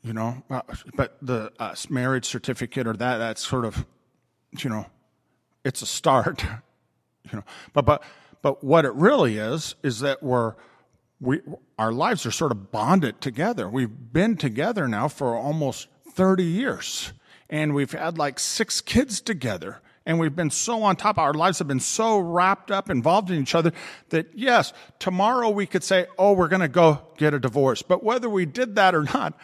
you 0.02 0.14
know, 0.14 0.42
uh, 0.48 0.62
but 0.94 1.18
the 1.20 1.52
uh, 1.58 1.74
marriage 1.90 2.24
certificate 2.24 2.86
or 2.86 2.94
that, 2.94 3.18
that's 3.18 3.46
sort 3.46 3.66
of, 3.66 3.84
you 4.58 4.70
know, 4.70 4.86
it's 5.62 5.82
a 5.82 5.86
start, 5.86 6.42
you 7.30 7.36
know, 7.36 7.44
but, 7.74 7.84
but, 7.84 8.02
but 8.44 8.62
what 8.62 8.84
it 8.84 8.92
really 8.92 9.38
is, 9.38 9.74
is 9.82 10.00
that 10.00 10.22
we're, 10.22 10.52
we, 11.18 11.40
our 11.78 11.90
lives 11.90 12.26
are 12.26 12.30
sort 12.30 12.52
of 12.52 12.70
bonded 12.70 13.22
together. 13.22 13.70
We've 13.70 13.88
been 14.12 14.36
together 14.36 14.86
now 14.86 15.08
for 15.08 15.34
almost 15.34 15.88
30 16.10 16.44
years 16.44 17.14
and 17.48 17.74
we've 17.74 17.92
had 17.92 18.18
like 18.18 18.38
six 18.38 18.82
kids 18.82 19.22
together 19.22 19.80
and 20.04 20.18
we've 20.18 20.36
been 20.36 20.50
so 20.50 20.82
on 20.82 20.96
top. 20.96 21.16
Our 21.16 21.32
lives 21.32 21.58
have 21.58 21.68
been 21.68 21.80
so 21.80 22.18
wrapped 22.18 22.70
up, 22.70 22.90
involved 22.90 23.30
in 23.30 23.40
each 23.40 23.54
other 23.54 23.72
that 24.10 24.26
yes, 24.34 24.74
tomorrow 24.98 25.48
we 25.48 25.64
could 25.64 25.82
say, 25.82 26.04
oh, 26.18 26.34
we're 26.34 26.48
going 26.48 26.60
to 26.60 26.68
go 26.68 27.00
get 27.16 27.32
a 27.32 27.38
divorce. 27.40 27.80
But 27.80 28.04
whether 28.04 28.28
we 28.28 28.44
did 28.44 28.74
that 28.74 28.94
or 28.94 29.04
not, 29.04 29.38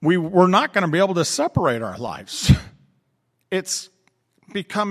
we 0.00 0.16
were 0.16 0.48
not 0.48 0.72
going 0.72 0.86
to 0.86 0.90
be 0.90 0.98
able 0.98 1.16
to 1.16 1.26
separate 1.26 1.82
our 1.82 1.98
lives. 1.98 2.50
It's 3.50 3.88
become 4.52 4.90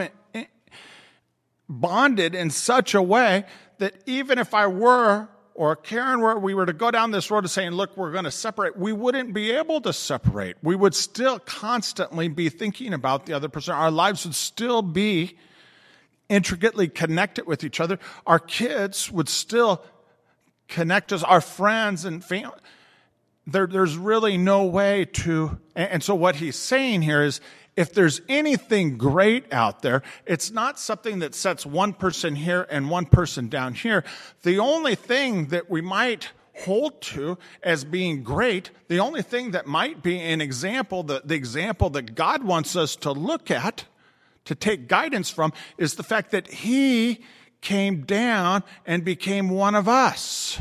bonded 1.69 2.35
in 2.35 2.49
such 2.49 2.93
a 2.93 3.01
way 3.01 3.45
that 3.79 3.95
even 4.05 4.39
if 4.39 4.53
I 4.53 4.67
were 4.67 5.29
or 5.55 5.75
Karen 5.75 6.19
were 6.19 6.39
we 6.39 6.53
were 6.53 6.65
to 6.65 6.73
go 6.73 6.89
down 6.89 7.11
this 7.11 7.29
road 7.29 7.45
of 7.45 7.51
saying, 7.51 7.71
look, 7.71 7.95
we're 7.95 8.11
going 8.11 8.23
to 8.23 8.31
separate, 8.31 8.77
we 8.77 8.91
wouldn't 8.91 9.33
be 9.33 9.51
able 9.51 9.81
to 9.81 9.93
separate. 9.93 10.57
We 10.63 10.75
would 10.75 10.95
still 10.95 11.39
constantly 11.39 12.27
be 12.27 12.49
thinking 12.49 12.93
about 12.93 13.25
the 13.25 13.33
other 13.33 13.49
person. 13.49 13.73
Our 13.73 13.91
lives 13.91 14.25
would 14.25 14.35
still 14.35 14.81
be 14.81 15.37
intricately 16.29 16.87
connected 16.87 17.45
with 17.45 17.63
each 17.63 17.79
other, 17.79 17.99
our 18.25 18.39
kids 18.39 19.11
would 19.11 19.29
still 19.29 19.83
connect 20.67 21.13
us, 21.13 21.21
our 21.23 21.41
friends 21.41 22.05
and 22.05 22.23
family. 22.23 22.57
There, 23.45 23.67
there's 23.67 23.97
really 23.97 24.37
no 24.37 24.63
way 24.63 25.05
to, 25.05 25.59
and 25.75 26.01
so 26.01 26.15
what 26.15 26.37
he's 26.37 26.55
saying 26.55 27.01
here 27.01 27.21
is, 27.21 27.41
if 27.75 27.93
there's 27.93 28.21
anything 28.29 28.97
great 28.97 29.51
out 29.51 29.81
there, 29.81 30.03
it's 30.25 30.51
not 30.51 30.79
something 30.79 31.19
that 31.19 31.33
sets 31.33 31.65
one 31.65 31.93
person 31.93 32.35
here 32.35 32.67
and 32.69 32.89
one 32.89 33.05
person 33.05 33.49
down 33.49 33.73
here. 33.73 34.03
The 34.43 34.59
only 34.59 34.95
thing 34.95 35.47
that 35.47 35.69
we 35.69 35.81
might 35.81 36.29
hold 36.55 37.01
to 37.01 37.37
as 37.63 37.83
being 37.83 38.23
great, 38.23 38.69
the 38.87 38.99
only 38.99 39.23
thing 39.23 39.51
that 39.51 39.65
might 39.65 40.03
be 40.03 40.19
an 40.19 40.39
example, 40.39 41.01
the, 41.03 41.21
the 41.25 41.35
example 41.35 41.89
that 41.91 42.13
God 42.13 42.43
wants 42.43 42.75
us 42.75 42.95
to 42.97 43.11
look 43.11 43.49
at, 43.49 43.85
to 44.45 44.53
take 44.53 44.87
guidance 44.87 45.31
from, 45.31 45.51
is 45.77 45.95
the 45.95 46.03
fact 46.03 46.31
that 46.31 46.47
He 46.47 47.23
came 47.61 48.01
down 48.01 48.63
and 48.85 49.03
became 49.03 49.49
one 49.49 49.73
of 49.73 49.87
us. 49.87 50.59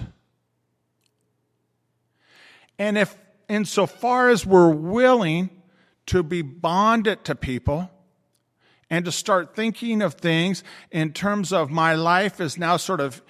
And 2.79 2.97
if, 2.97 3.17
insofar 3.49 4.31
as 4.31 4.47
we're 4.47 4.71
willing 4.71 5.51
to 6.07 6.23
be 6.23 6.43
bonded 6.43 7.25
to 7.25 7.35
people 7.35 7.91
and 8.91 9.05
to 9.05 9.13
start 9.13 9.57
thinking 9.57 10.03
of 10.03 10.15
things 10.15 10.63
in 10.91 11.13
terms 11.13 11.53
of 11.53 11.71
my 11.71 11.95
life 11.95 12.41
is 12.41 12.59
now 12.59 12.77
sort 12.77 13.01
of 13.01 13.23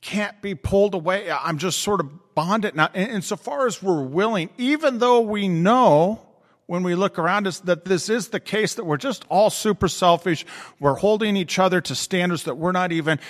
can't 0.00 0.40
be 0.42 0.54
pulled 0.54 0.94
away. 0.94 1.30
I'm 1.30 1.58
just 1.58 1.80
sort 1.80 2.00
of 2.00 2.34
bonded 2.34 2.74
now. 2.74 2.90
And 2.94 3.10
Insofar 3.10 3.66
as 3.66 3.82
we're 3.82 4.02
willing, 4.02 4.50
even 4.56 4.98
though 4.98 5.20
we 5.20 5.48
know 5.48 6.26
when 6.66 6.82
we 6.82 6.94
look 6.94 7.18
around 7.18 7.46
us 7.46 7.60
that 7.60 7.84
this 7.84 8.08
is 8.08 8.28
the 8.28 8.40
case, 8.40 8.74
that 8.74 8.84
we're 8.84 8.96
just 8.96 9.24
all 9.28 9.50
super 9.50 9.88
selfish. 9.88 10.44
We're 10.80 10.94
holding 10.94 11.36
each 11.36 11.58
other 11.58 11.80
to 11.80 11.94
standards 11.94 12.44
that 12.44 12.56
we're 12.56 12.72
not 12.72 12.92
even 12.92 13.20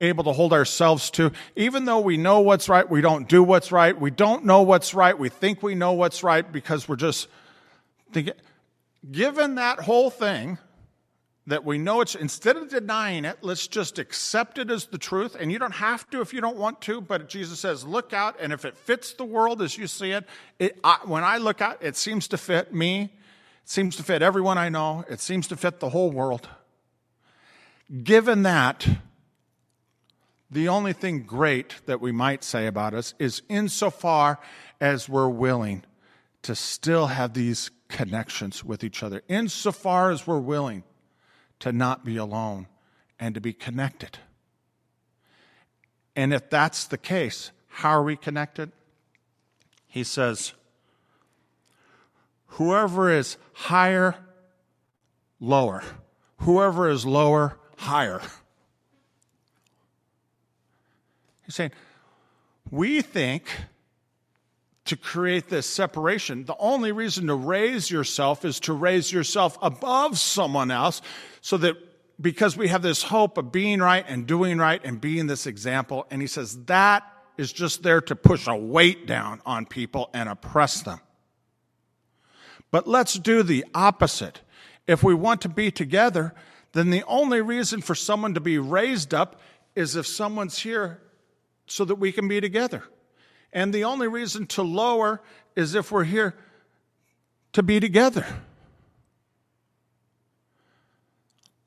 able 0.00 0.24
to 0.24 0.32
hold 0.32 0.52
ourselves 0.52 1.10
to. 1.12 1.32
Even 1.56 1.84
though 1.84 2.00
we 2.00 2.16
know 2.16 2.40
what's 2.40 2.68
right, 2.68 2.88
we 2.88 3.00
don't 3.00 3.28
do 3.28 3.42
what's 3.42 3.72
right. 3.72 3.98
We 3.98 4.10
don't 4.10 4.44
know 4.44 4.62
what's 4.62 4.94
right. 4.94 5.18
We 5.18 5.28
think 5.28 5.62
we 5.62 5.74
know 5.74 5.92
what's 5.92 6.22
right 6.22 6.50
because 6.50 6.88
we're 6.88 6.96
just 6.96 7.28
thinking. 8.12 8.34
Given 9.10 9.54
that 9.54 9.80
whole 9.80 10.10
thing, 10.10 10.58
that 11.46 11.64
we 11.64 11.78
know 11.78 12.00
it's, 12.00 12.14
instead 12.14 12.56
of 12.56 12.68
denying 12.68 13.24
it, 13.24 13.38
let's 13.42 13.66
just 13.66 13.98
accept 13.98 14.58
it 14.58 14.70
as 14.70 14.86
the 14.86 14.98
truth. 14.98 15.36
And 15.38 15.50
you 15.50 15.58
don't 15.58 15.74
have 15.74 16.08
to 16.10 16.20
if 16.20 16.32
you 16.32 16.40
don't 16.40 16.56
want 16.56 16.80
to, 16.82 17.00
but 17.00 17.28
Jesus 17.28 17.60
says, 17.60 17.84
look 17.84 18.12
out. 18.12 18.36
And 18.40 18.52
if 18.52 18.64
it 18.64 18.76
fits 18.76 19.14
the 19.14 19.24
world 19.24 19.62
as 19.62 19.76
you 19.76 19.86
see 19.86 20.12
it, 20.12 20.24
it 20.58 20.78
I, 20.84 20.98
when 21.04 21.24
I 21.24 21.38
look 21.38 21.60
out, 21.60 21.78
it 21.82 21.96
seems 21.96 22.28
to 22.28 22.36
fit 22.36 22.72
me. 22.72 23.02
It 23.02 23.10
seems 23.64 23.96
to 23.96 24.02
fit 24.02 24.22
everyone 24.22 24.58
I 24.58 24.68
know. 24.68 25.04
It 25.08 25.20
seems 25.20 25.48
to 25.48 25.56
fit 25.56 25.80
the 25.80 25.88
whole 25.88 26.10
world. 26.10 26.48
Given 28.02 28.44
that, 28.44 28.86
the 30.50 30.68
only 30.68 30.92
thing 30.92 31.22
great 31.22 31.76
that 31.86 32.00
we 32.00 32.12
might 32.12 32.42
say 32.42 32.66
about 32.66 32.94
us 32.94 33.14
is 33.18 33.42
insofar 33.48 34.38
as 34.80 35.08
we're 35.08 35.28
willing 35.28 35.84
to 36.42 36.54
still 36.54 37.06
have 37.08 37.34
these 37.34 37.70
connections 37.88 38.64
with 38.64 38.82
each 38.82 39.02
other, 39.02 39.22
insofar 39.28 40.10
as 40.10 40.26
we're 40.26 40.38
willing 40.38 40.82
to 41.60 41.72
not 41.72 42.04
be 42.04 42.16
alone 42.16 42.66
and 43.18 43.34
to 43.34 43.40
be 43.40 43.52
connected. 43.52 44.18
And 46.16 46.34
if 46.34 46.50
that's 46.50 46.86
the 46.86 46.98
case, 46.98 47.50
how 47.68 47.90
are 47.90 48.02
we 48.02 48.16
connected? 48.16 48.72
He 49.86 50.02
says, 50.02 50.52
whoever 52.46 53.10
is 53.10 53.36
higher, 53.52 54.16
lower. 55.38 55.82
Whoever 56.38 56.88
is 56.88 57.04
lower, 57.04 57.58
higher. 57.76 58.20
He's 61.50 61.56
saying, 61.56 61.72
we 62.70 63.02
think 63.02 63.50
to 64.84 64.96
create 64.96 65.48
this 65.48 65.66
separation, 65.66 66.44
the 66.44 66.54
only 66.60 66.92
reason 66.92 67.26
to 67.26 67.34
raise 67.34 67.90
yourself 67.90 68.44
is 68.44 68.60
to 68.60 68.72
raise 68.72 69.10
yourself 69.10 69.58
above 69.60 70.16
someone 70.16 70.70
else 70.70 71.02
so 71.40 71.56
that 71.56 71.74
because 72.20 72.56
we 72.56 72.68
have 72.68 72.82
this 72.82 73.02
hope 73.02 73.36
of 73.36 73.50
being 73.50 73.80
right 73.80 74.04
and 74.06 74.28
doing 74.28 74.58
right 74.58 74.80
and 74.84 75.00
being 75.00 75.26
this 75.26 75.48
example. 75.48 76.06
And 76.08 76.20
he 76.20 76.28
says 76.28 76.56
that 76.66 77.02
is 77.36 77.52
just 77.52 77.82
there 77.82 78.00
to 78.02 78.14
push 78.14 78.46
a 78.46 78.54
weight 78.54 79.08
down 79.08 79.40
on 79.44 79.66
people 79.66 80.08
and 80.14 80.28
oppress 80.28 80.82
them. 80.82 81.00
But 82.70 82.86
let's 82.86 83.14
do 83.14 83.42
the 83.42 83.64
opposite. 83.74 84.40
If 84.86 85.02
we 85.02 85.14
want 85.14 85.40
to 85.40 85.48
be 85.48 85.72
together, 85.72 86.32
then 86.74 86.90
the 86.90 87.02
only 87.08 87.40
reason 87.40 87.80
for 87.80 87.96
someone 87.96 88.34
to 88.34 88.40
be 88.40 88.58
raised 88.58 89.12
up 89.12 89.40
is 89.74 89.96
if 89.96 90.06
someone's 90.06 90.60
here 90.60 91.00
so 91.70 91.84
that 91.84 91.94
we 91.96 92.12
can 92.12 92.28
be 92.28 92.40
together. 92.40 92.84
And 93.52 93.72
the 93.72 93.84
only 93.84 94.08
reason 94.08 94.46
to 94.48 94.62
lower 94.62 95.20
is 95.56 95.74
if 95.74 95.90
we're 95.90 96.04
here 96.04 96.34
to 97.52 97.62
be 97.62 97.80
together. 97.80 98.26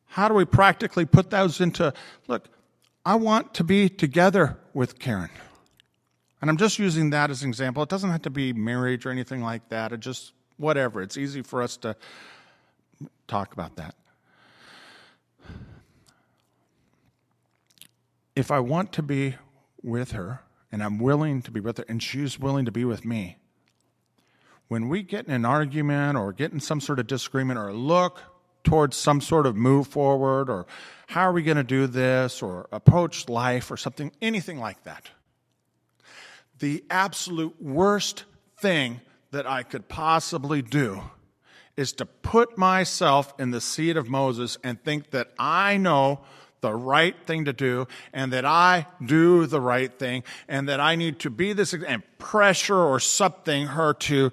How 0.08 0.28
do 0.28 0.34
we 0.34 0.46
practically 0.46 1.06
put 1.06 1.30
those 1.30 1.60
into 1.60 1.94
look, 2.28 2.48
I 3.06 3.16
want 3.16 3.54
to 3.56 3.64
be 3.64 3.90
together 3.90 4.58
with 4.74 5.00
Karen. 5.00 5.30
And 6.40 6.50
I'm 6.50 6.58
just 6.58 6.78
using 6.80 7.10
that 7.12 7.32
as 7.32 7.42
an 7.42 7.50
example. 7.50 7.84
It 7.84 7.90
doesn't 7.90 8.10
have 8.10 8.22
to 8.24 8.30
be 8.30 8.54
marriage 8.54 9.06
or 9.06 9.10
anything 9.12 9.42
like 9.42 9.70
that. 9.70 9.92
It 9.92 10.02
just 10.02 10.34
whatever. 10.58 11.02
It's 11.02 11.18
easy 11.18 11.42
for 11.42 11.62
us 11.62 11.78
to 11.78 11.96
talk 13.28 13.54
about 13.54 13.76
that. 13.78 13.96
If 18.36 18.52
I 18.52 18.60
want 18.60 18.92
to 18.94 19.04
be 19.04 19.36
with 19.84 20.12
her, 20.14 20.42
and 20.72 20.84
I'm 20.84 20.98
willing 20.98 21.42
to 21.44 21.52
be 21.52 21.60
with 21.60 21.78
her, 21.78 21.86
and 21.88 22.02
she's 22.02 22.40
willing 22.40 22.66
to 22.66 22.72
be 22.72 22.86
with 22.86 23.06
me. 23.06 23.38
When 24.68 24.90
we 24.90 25.04
get 25.04 25.28
in 25.28 25.34
an 25.34 25.46
argument 25.46 26.18
or 26.18 26.34
get 26.34 26.52
in 26.52 26.60
some 26.60 26.82
sort 26.82 27.00
of 27.00 27.08
disagreement 27.08 27.60
or 27.60 27.74
look 27.74 28.22
towards 28.64 28.96
some 28.96 29.22
sort 29.22 29.46
of 29.46 29.56
move 29.56 29.88
forward 29.88 30.50
or 30.50 30.66
how 31.08 31.24
are 31.24 31.34
we 31.34 31.44
going 31.44 31.58
to 31.58 31.64
do 31.64 31.86
this 31.86 32.42
or 32.42 32.68
approach 32.72 33.28
life 33.30 33.70
or 33.70 33.78
something, 33.78 34.12
anything 34.22 34.60
like 34.60 34.82
that, 34.84 35.10
the 36.60 36.84
absolute 36.90 37.62
worst 37.62 38.24
thing 38.58 39.02
that 39.32 39.46
I 39.46 39.64
could 39.64 39.90
possibly 39.90 40.62
do 40.62 41.02
is 41.76 41.92
to 41.94 42.06
put 42.06 42.58
myself 42.58 43.34
in 43.40 43.52
the 43.52 43.60
seat 43.60 43.98
of 43.98 44.08
Moses 44.08 44.58
and 44.64 44.82
think 44.84 45.12
that 45.12 45.34
I 45.38 45.78
know 45.78 46.22
the 46.64 46.74
right 46.74 47.16
thing 47.28 47.44
to 47.46 47.54
do 47.54 47.86
and 48.14 48.32
that 48.32 48.46
I 48.46 48.88
do 49.06 49.46
the 49.46 49.60
right 49.60 49.92
thing 50.00 50.24
and 50.48 50.70
that 50.70 50.80
I 50.80 50.96
need 50.96 51.20
to 51.20 51.30
be 51.30 51.52
this 51.52 51.74
and 51.74 52.02
pressure 52.18 52.80
or 52.80 53.02
something 53.02 53.68
her 53.68 53.94
to. 53.94 54.32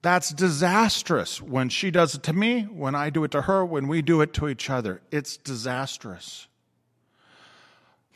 That's 0.00 0.30
disastrous 0.30 1.40
when 1.40 1.68
she 1.68 1.90
does 1.90 2.14
it 2.14 2.22
to 2.24 2.32
me, 2.32 2.62
when 2.62 2.94
I 2.94 3.10
do 3.10 3.22
it 3.24 3.30
to 3.32 3.42
her, 3.42 3.64
when 3.64 3.86
we 3.86 4.00
do 4.00 4.22
it 4.22 4.32
to 4.32 4.48
each 4.48 4.70
other. 4.70 5.02
It's 5.12 5.36
disastrous. 5.36 6.48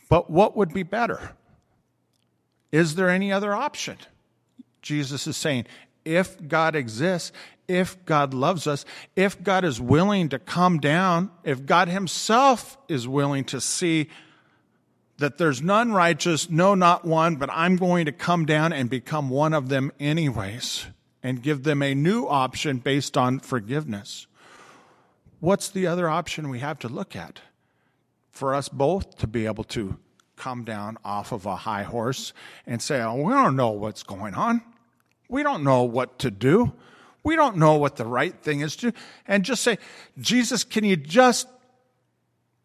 But 0.08 0.30
what 0.30 0.56
would 0.56 0.72
be 0.72 0.82
better? 0.82 1.32
Is 2.72 2.94
there 2.94 3.10
any 3.10 3.30
other 3.30 3.54
option? 3.54 3.98
Jesus 4.80 5.26
is 5.26 5.36
saying, 5.36 5.66
if 6.04 6.48
God 6.48 6.74
exists, 6.74 7.30
if 7.68 8.04
God 8.04 8.32
loves 8.32 8.66
us, 8.66 8.84
if 9.14 9.42
God 9.42 9.64
is 9.64 9.80
willing 9.80 10.28
to 10.30 10.38
come 10.38 10.78
down, 10.78 11.30
if 11.44 11.66
God 11.66 11.88
Himself 11.88 12.78
is 12.88 13.08
willing 13.08 13.44
to 13.46 13.60
see 13.60 14.08
that 15.18 15.38
there's 15.38 15.62
none 15.62 15.92
righteous, 15.92 16.50
no, 16.50 16.74
not 16.74 17.04
one, 17.04 17.36
but 17.36 17.48
I'm 17.52 17.76
going 17.76 18.06
to 18.06 18.12
come 18.12 18.44
down 18.44 18.72
and 18.72 18.90
become 18.90 19.30
one 19.30 19.54
of 19.54 19.68
them 19.68 19.90
anyways 19.98 20.86
and 21.22 21.42
give 21.42 21.62
them 21.62 21.82
a 21.82 21.94
new 21.94 22.26
option 22.26 22.78
based 22.78 23.16
on 23.16 23.40
forgiveness. 23.40 24.26
What's 25.40 25.68
the 25.68 25.86
other 25.86 26.08
option 26.08 26.48
we 26.48 26.58
have 26.60 26.78
to 26.80 26.88
look 26.88 27.16
at? 27.16 27.40
For 28.30 28.54
us 28.54 28.68
both 28.68 29.16
to 29.18 29.26
be 29.26 29.46
able 29.46 29.64
to 29.64 29.98
come 30.36 30.64
down 30.64 30.98
off 31.04 31.32
of 31.32 31.46
a 31.46 31.56
high 31.56 31.82
horse 31.82 32.32
and 32.66 32.80
say, 32.80 33.00
oh, 33.00 33.14
we 33.14 33.32
don't 33.32 33.56
know 33.56 33.70
what's 33.70 34.02
going 34.02 34.34
on. 34.34 34.60
We 35.28 35.42
don't 35.42 35.64
know 35.64 35.82
what 35.82 36.18
to 36.20 36.30
do. 36.30 36.72
We 37.26 37.34
don't 37.34 37.56
know 37.56 37.74
what 37.74 37.96
the 37.96 38.06
right 38.06 38.32
thing 38.40 38.60
is 38.60 38.76
to, 38.76 38.92
and 39.26 39.44
just 39.44 39.64
say, 39.64 39.78
Jesus, 40.16 40.62
can 40.62 40.84
you 40.84 40.94
just 40.94 41.48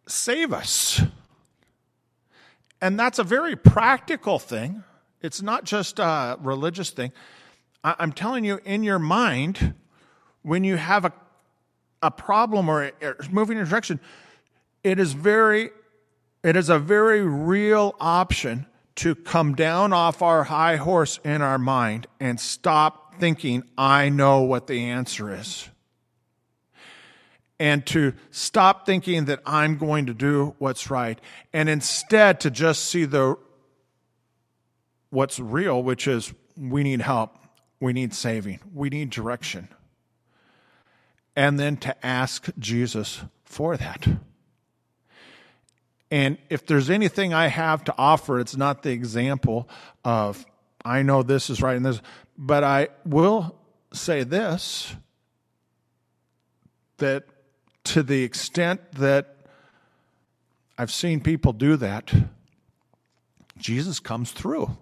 save 0.07 0.53
us? 0.53 1.01
And 2.79 2.99
that's 2.99 3.17
a 3.17 3.23
very 3.23 3.55
practical 3.55 4.37
thing. 4.37 4.83
It's 5.19 5.41
not 5.41 5.63
just 5.63 5.97
a 5.97 6.37
religious 6.39 6.91
thing. 6.91 7.11
I'm 7.83 8.11
telling 8.11 8.45
you, 8.45 8.59
in 8.63 8.83
your 8.83 8.99
mind, 8.99 9.73
when 10.43 10.63
you 10.63 10.75
have 10.75 11.05
a, 11.05 11.13
a 12.03 12.11
problem 12.11 12.69
or 12.69 12.91
moving 13.31 13.57
in 13.57 13.63
a 13.63 13.67
direction, 13.67 13.99
it 14.83 14.99
is 14.99 15.13
very, 15.13 15.71
it 16.43 16.55
is 16.55 16.69
a 16.69 16.77
very 16.77 17.21
real 17.21 17.95
option 17.99 18.67
to 18.97 19.15
come 19.15 19.55
down 19.55 19.91
off 19.91 20.21
our 20.21 20.43
high 20.43 20.75
horse 20.75 21.19
in 21.23 21.41
our 21.41 21.57
mind 21.57 22.05
and 22.19 22.39
stop 22.39 23.00
thinking, 23.21 23.63
I 23.77 24.09
know 24.09 24.41
what 24.41 24.67
the 24.67 24.89
answer 24.89 25.33
is. 25.33 25.69
and 27.61 27.85
to 27.85 28.13
stop 28.31 28.87
thinking 28.87 29.25
that 29.25 29.39
I'm 29.45 29.77
going 29.77 30.07
to 30.07 30.15
do 30.15 30.55
what's 30.57 30.89
right 30.89 31.21
and 31.53 31.69
instead 31.69 32.39
to 32.39 32.49
just 32.49 32.85
see 32.85 33.05
the 33.05 33.35
what's 35.11 35.39
real, 35.39 35.83
which 35.83 36.07
is 36.07 36.33
we 36.57 36.81
need 36.81 37.01
help, 37.01 37.37
we 37.79 37.93
need 37.93 38.15
saving, 38.15 38.59
we 38.73 38.89
need 38.89 39.11
direction. 39.11 39.67
And 41.35 41.59
then 41.59 41.77
to 41.77 42.05
ask 42.05 42.49
Jesus 42.57 43.21
for 43.45 43.77
that. 43.77 44.07
And 46.09 46.39
if 46.49 46.65
there's 46.65 46.89
anything 46.89 47.31
I 47.31 47.45
have 47.45 47.83
to 47.83 47.93
offer, 47.95 48.39
it's 48.39 48.57
not 48.57 48.81
the 48.81 48.89
example 48.89 49.69
of, 50.03 50.47
I 50.83 51.01
know 51.01 51.23
this 51.23 51.49
is 51.49 51.61
right 51.61 51.75
and 51.75 51.85
this, 51.85 52.01
but 52.37 52.63
I 52.63 52.89
will 53.05 53.55
say 53.93 54.23
this 54.23 54.95
that 56.97 57.25
to 57.83 58.03
the 58.03 58.23
extent 58.23 58.79
that 58.93 59.35
I've 60.77 60.91
seen 60.91 61.19
people 61.19 61.53
do 61.53 61.75
that, 61.77 62.13
Jesus 63.57 63.99
comes 63.99 64.31
through. 64.31 64.77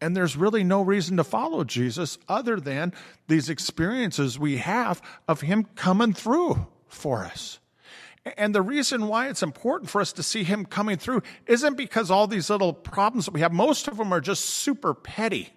And 0.00 0.16
there's 0.16 0.36
really 0.36 0.64
no 0.64 0.82
reason 0.82 1.16
to 1.16 1.24
follow 1.24 1.64
Jesus 1.64 2.18
other 2.28 2.60
than 2.60 2.92
these 3.26 3.48
experiences 3.48 4.38
we 4.38 4.58
have 4.58 5.00
of 5.26 5.40
Him 5.40 5.64
coming 5.76 6.12
through 6.12 6.66
for 6.88 7.24
us. 7.24 7.58
And 8.36 8.54
the 8.54 8.62
reason 8.62 9.08
why 9.08 9.28
it's 9.28 9.42
important 9.42 9.90
for 9.90 10.00
us 10.00 10.12
to 10.14 10.22
see 10.22 10.44
him 10.44 10.64
coming 10.64 10.96
through 10.96 11.22
isn't 11.46 11.76
because 11.76 12.10
all 12.10 12.26
these 12.26 12.48
little 12.48 12.72
problems 12.72 13.26
that 13.26 13.34
we 13.34 13.40
have, 13.40 13.52
most 13.52 13.86
of 13.86 13.98
them 13.98 14.12
are 14.12 14.20
just 14.20 14.44
super 14.44 14.94
petty. 14.94 15.52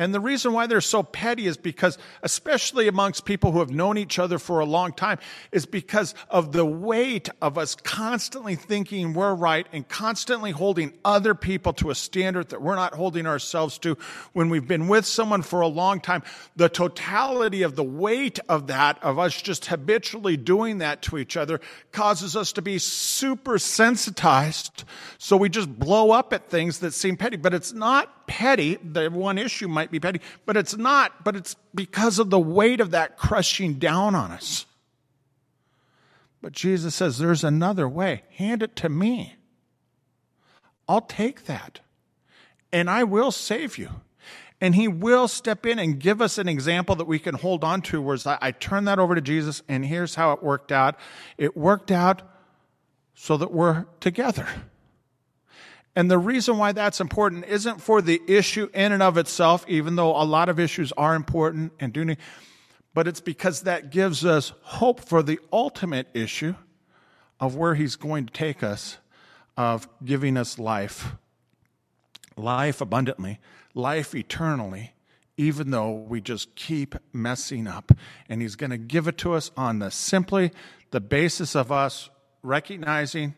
And 0.00 0.14
the 0.14 0.20
reason 0.20 0.54
why 0.54 0.66
they're 0.66 0.80
so 0.80 1.02
petty 1.02 1.46
is 1.46 1.58
because, 1.58 1.98
especially 2.22 2.88
amongst 2.88 3.26
people 3.26 3.52
who 3.52 3.58
have 3.58 3.68
known 3.68 3.98
each 3.98 4.18
other 4.18 4.38
for 4.38 4.60
a 4.60 4.64
long 4.64 4.94
time, 4.94 5.18
is 5.52 5.66
because 5.66 6.14
of 6.30 6.52
the 6.52 6.64
weight 6.64 7.28
of 7.42 7.58
us 7.58 7.74
constantly 7.74 8.54
thinking 8.54 9.12
we're 9.12 9.34
right 9.34 9.66
and 9.74 9.86
constantly 9.86 10.52
holding 10.52 10.94
other 11.04 11.34
people 11.34 11.74
to 11.74 11.90
a 11.90 11.94
standard 11.94 12.48
that 12.48 12.62
we're 12.62 12.76
not 12.76 12.94
holding 12.94 13.26
ourselves 13.26 13.76
to. 13.80 13.98
When 14.32 14.48
we've 14.48 14.66
been 14.66 14.88
with 14.88 15.04
someone 15.04 15.42
for 15.42 15.60
a 15.60 15.68
long 15.68 16.00
time, 16.00 16.22
the 16.56 16.70
totality 16.70 17.60
of 17.60 17.76
the 17.76 17.84
weight 17.84 18.38
of 18.48 18.68
that, 18.68 19.04
of 19.04 19.18
us 19.18 19.42
just 19.42 19.66
habitually 19.66 20.38
doing 20.38 20.78
that 20.78 21.02
to 21.02 21.18
each 21.18 21.36
other, 21.36 21.60
causes 21.92 22.36
us 22.36 22.54
to 22.54 22.62
be 22.62 22.78
super 22.78 23.58
sensitized. 23.58 24.84
So 25.18 25.36
we 25.36 25.50
just 25.50 25.78
blow 25.78 26.10
up 26.12 26.32
at 26.32 26.48
things 26.48 26.78
that 26.78 26.94
seem 26.94 27.18
petty, 27.18 27.36
but 27.36 27.52
it's 27.52 27.74
not 27.74 28.19
petty. 28.30 28.76
The 28.76 29.10
one 29.10 29.38
issue 29.38 29.66
might 29.66 29.90
be 29.90 29.98
petty, 29.98 30.20
but 30.46 30.56
it's 30.56 30.76
not, 30.76 31.24
but 31.24 31.34
it's 31.34 31.56
because 31.74 32.20
of 32.20 32.30
the 32.30 32.38
weight 32.38 32.80
of 32.80 32.92
that 32.92 33.18
crushing 33.18 33.74
down 33.74 34.14
on 34.14 34.30
us. 34.30 34.66
But 36.40 36.52
Jesus 36.52 36.94
says, 36.94 37.18
There's 37.18 37.42
another 37.42 37.88
way. 37.88 38.22
Hand 38.36 38.62
it 38.62 38.76
to 38.76 38.88
me. 38.88 39.34
I'll 40.88 41.00
take 41.00 41.46
that. 41.46 41.80
And 42.72 42.88
I 42.88 43.02
will 43.02 43.32
save 43.32 43.76
you. 43.76 43.90
And 44.60 44.76
he 44.76 44.86
will 44.86 45.26
step 45.26 45.66
in 45.66 45.80
and 45.80 45.98
give 45.98 46.22
us 46.22 46.38
an 46.38 46.48
example 46.48 46.94
that 46.96 47.06
we 47.06 47.18
can 47.18 47.34
hold 47.34 47.64
on 47.64 47.82
to. 47.82 48.00
Whereas 48.00 48.28
I, 48.28 48.38
I 48.40 48.50
turn 48.52 48.84
that 48.84 49.00
over 49.00 49.16
to 49.16 49.20
Jesus, 49.20 49.60
and 49.68 49.84
here's 49.84 50.14
how 50.14 50.32
it 50.34 50.42
worked 50.42 50.70
out. 50.70 50.94
It 51.36 51.56
worked 51.56 51.90
out 51.90 52.22
so 53.14 53.36
that 53.38 53.52
we're 53.52 53.86
together. 53.98 54.46
And 55.96 56.10
the 56.10 56.18
reason 56.18 56.56
why 56.56 56.72
that's 56.72 57.00
important 57.00 57.46
isn't 57.46 57.80
for 57.80 58.00
the 58.00 58.20
issue 58.28 58.68
in 58.72 58.92
and 58.92 59.02
of 59.02 59.18
itself, 59.18 59.64
even 59.68 59.96
though 59.96 60.10
a 60.10 60.22
lot 60.24 60.48
of 60.48 60.60
issues 60.60 60.92
are 60.92 61.14
important 61.14 61.72
and 61.80 61.92
do 61.92 62.04
need, 62.04 62.18
but 62.94 63.08
it's 63.08 63.20
because 63.20 63.62
that 63.62 63.90
gives 63.90 64.24
us 64.24 64.52
hope 64.62 65.00
for 65.00 65.22
the 65.22 65.38
ultimate 65.52 66.08
issue 66.14 66.54
of 67.38 67.56
where 67.56 67.74
he's 67.74 67.96
going 67.96 68.26
to 68.26 68.32
take 68.32 68.62
us, 68.62 68.98
of 69.56 69.88
giving 70.04 70.36
us 70.36 70.58
life, 70.58 71.12
life 72.36 72.80
abundantly, 72.80 73.40
life 73.74 74.14
eternally, 74.14 74.92
even 75.36 75.70
though 75.70 75.92
we 75.92 76.20
just 76.20 76.54
keep 76.54 76.94
messing 77.12 77.66
up. 77.66 77.92
And 78.28 78.42
he's 78.42 78.56
going 78.56 78.70
to 78.70 78.78
give 78.78 79.08
it 79.08 79.18
to 79.18 79.32
us 79.34 79.50
on 79.56 79.78
the 79.78 79.90
simply 79.90 80.52
the 80.90 81.00
basis 81.00 81.56
of 81.56 81.72
us 81.72 82.10
recognizing 82.42 83.34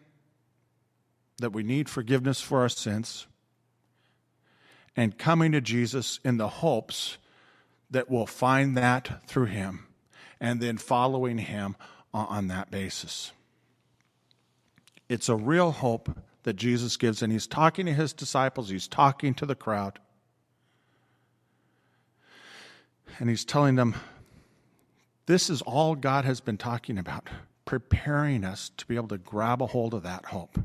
that 1.43 1.53
we 1.53 1.63
need 1.63 1.89
forgiveness 1.89 2.41
for 2.41 2.61
our 2.61 2.69
sins 2.69 3.27
and 4.97 5.19
coming 5.19 5.53
to 5.53 5.61
Jesus 5.61 6.21
in 6.25 6.37
the 6.37 6.49
hopes 6.49 7.19
that 7.91 8.11
we'll 8.11 8.27
find 8.27 8.77
that 8.77 9.27
through 9.27 9.47
Him 9.47 9.87
and 10.41 10.61
then 10.61 10.77
following 10.77 11.39
Him 11.39 11.77
on 12.13 12.49
that 12.49 12.71
basis. 12.71 13.33
It's 15.09 15.29
a 15.29 15.37
real 15.37 15.71
hope 15.73 16.17
that 16.43 16.55
Jesus 16.55 16.97
gives, 16.97 17.23
and 17.23 17.33
He's 17.33 17.47
talking 17.47 17.87
to 17.87 17.93
His 17.93 18.13
disciples, 18.13 18.69
He's 18.69 18.89
talking 18.89 19.35
to 19.35 19.47
the 19.47 19.55
crowd, 19.55 19.99
and 23.19 23.29
He's 23.29 23.45
telling 23.45 23.77
them, 23.77 23.95
This 25.27 25.49
is 25.49 25.63
all 25.63 25.95
God 25.95 26.25
has 26.25 26.41
been 26.41 26.59
talking 26.59 26.99
about, 26.99 27.29
preparing 27.65 28.45
us 28.45 28.71
to 28.77 28.87
be 28.87 28.97
able 28.97 29.09
to 29.09 29.19
grab 29.19 29.63
a 29.63 29.67
hold 29.67 29.95
of 29.95 30.03
that 30.03 30.27
hope. 30.27 30.59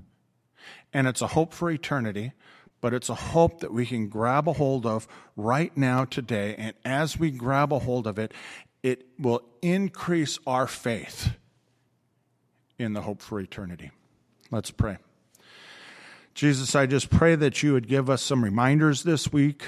And 0.94 1.08
it's 1.08 1.22
a 1.22 1.28
hope 1.28 1.54
for 1.54 1.70
eternity, 1.70 2.34
but 2.82 2.94
it's 2.94 3.10
a 3.10 3.16
hope 3.16 3.60
that 3.60 3.74
we 3.74 3.86
can 3.86 4.08
grab 4.08 4.48
a 4.48 4.54
hold 4.54 4.86
of 4.86 5.08
right 5.36 5.76
now, 5.76 6.06
today. 6.06 6.56
And 6.58 6.74
as 6.86 7.18
we 7.18 7.32
grab 7.32 7.74
a 7.74 7.80
hold 7.80 8.08
of 8.08 8.18
it, 8.18 8.34
it 8.84 9.06
will 9.20 9.44
increase 9.62 10.40
our 10.46 10.68
faith 10.68 11.32
in 12.80 12.94
the 12.94 13.02
hope 13.02 13.22
for 13.22 13.40
eternity. 13.40 13.92
Let's 14.52 14.72
pray. 14.72 14.98
Jesus, 16.34 16.76
I 16.76 16.86
just 16.86 17.10
pray 17.10 17.36
that 17.36 17.64
you 17.64 17.74
would 17.74 17.88
give 17.88 18.10
us 18.10 18.22
some 18.22 18.44
reminders 18.44 19.04
this 19.04 19.34
week 19.34 19.64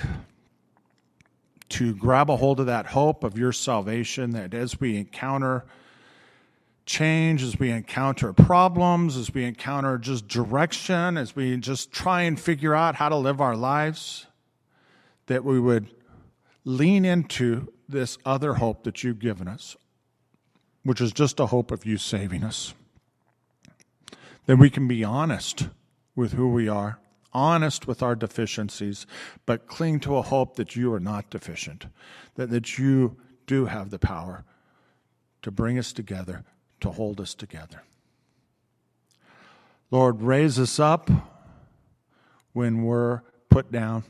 to 1.69 1.95
grab 1.95 2.29
a 2.29 2.37
hold 2.37 2.59
of 2.59 2.67
that 2.67 2.87
hope 2.87 3.23
of 3.23 3.37
your 3.37 3.51
salvation, 3.51 4.31
that 4.31 4.53
as 4.53 4.79
we 4.79 4.97
encounter 4.97 5.65
change, 6.89 7.43
as 7.43 7.59
we 7.59 7.69
encounter 7.69 8.33
problems, 8.33 9.15
as 9.15 9.31
we 9.31 9.45
encounter 9.45 9.97
just 9.99 10.27
direction, 10.27 11.17
as 11.17 11.35
we 11.35 11.55
just 11.57 11.91
try 11.91 12.23
and 12.23 12.39
figure 12.39 12.73
out 12.73 12.95
how 12.95 13.07
to 13.07 13.15
live 13.15 13.39
our 13.39 13.55
lives, 13.55 14.25
that 15.27 15.45
we 15.45 15.59
would 15.59 15.87
lean 16.65 17.05
into 17.05 17.71
this 17.87 18.17
other 18.25 18.55
hope 18.55 18.83
that 18.83 19.03
you've 19.03 19.19
given 19.19 19.47
us, 19.47 19.77
which 20.83 20.99
is 20.99 21.13
just 21.13 21.39
a 21.39 21.45
hope 21.45 21.71
of 21.71 21.85
you 21.85 21.95
saving 21.95 22.43
us. 22.43 22.73
That 24.47 24.57
we 24.57 24.71
can 24.71 24.87
be 24.87 25.03
honest 25.03 25.69
with 26.15 26.33
who 26.33 26.51
we 26.51 26.67
are, 26.67 26.99
honest 27.31 27.87
with 27.87 28.01
our 28.01 28.15
deficiencies, 28.15 29.05
but 29.45 29.67
cling 29.67 29.99
to 30.01 30.17
a 30.17 30.23
hope 30.23 30.55
that 30.55 30.75
you 30.75 30.91
are 30.91 30.99
not 30.99 31.29
deficient, 31.29 31.85
that, 32.33 32.49
that 32.49 32.79
you 32.79 33.15
do 33.45 33.67
have 33.67 33.91
the 33.91 33.99
power 33.99 34.43
to 35.43 35.51
bring 35.51 35.77
us 35.77 35.93
together 35.93 36.43
to 36.81 36.91
hold 36.91 37.19
us 37.19 37.33
together. 37.33 37.83
Lord, 39.91 40.21
raise 40.21 40.59
us 40.59 40.79
up 40.79 41.09
when 42.53 42.83
we're 42.83 43.21
put 43.49 43.71
down. 43.71 44.03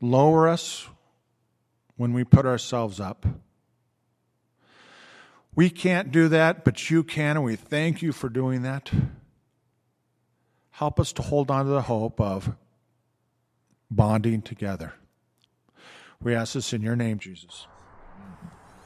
Lower 0.00 0.48
us 0.48 0.88
when 1.96 2.12
we 2.12 2.24
put 2.24 2.46
ourselves 2.46 2.98
up. 2.98 3.26
We 5.54 5.68
can't 5.68 6.10
do 6.10 6.28
that, 6.28 6.64
but 6.64 6.90
you 6.90 7.04
can, 7.04 7.36
and 7.36 7.44
we 7.44 7.56
thank 7.56 8.00
you 8.00 8.12
for 8.12 8.28
doing 8.28 8.62
that. 8.62 8.90
Help 10.70 10.98
us 10.98 11.12
to 11.12 11.22
hold 11.22 11.50
on 11.50 11.66
to 11.66 11.70
the 11.70 11.82
hope 11.82 12.18
of 12.20 12.56
bonding 13.90 14.40
together. 14.40 14.94
We 16.22 16.34
ask 16.34 16.54
this 16.54 16.72
in 16.72 16.80
your 16.80 16.96
name, 16.96 17.18
Jesus. 17.18 17.66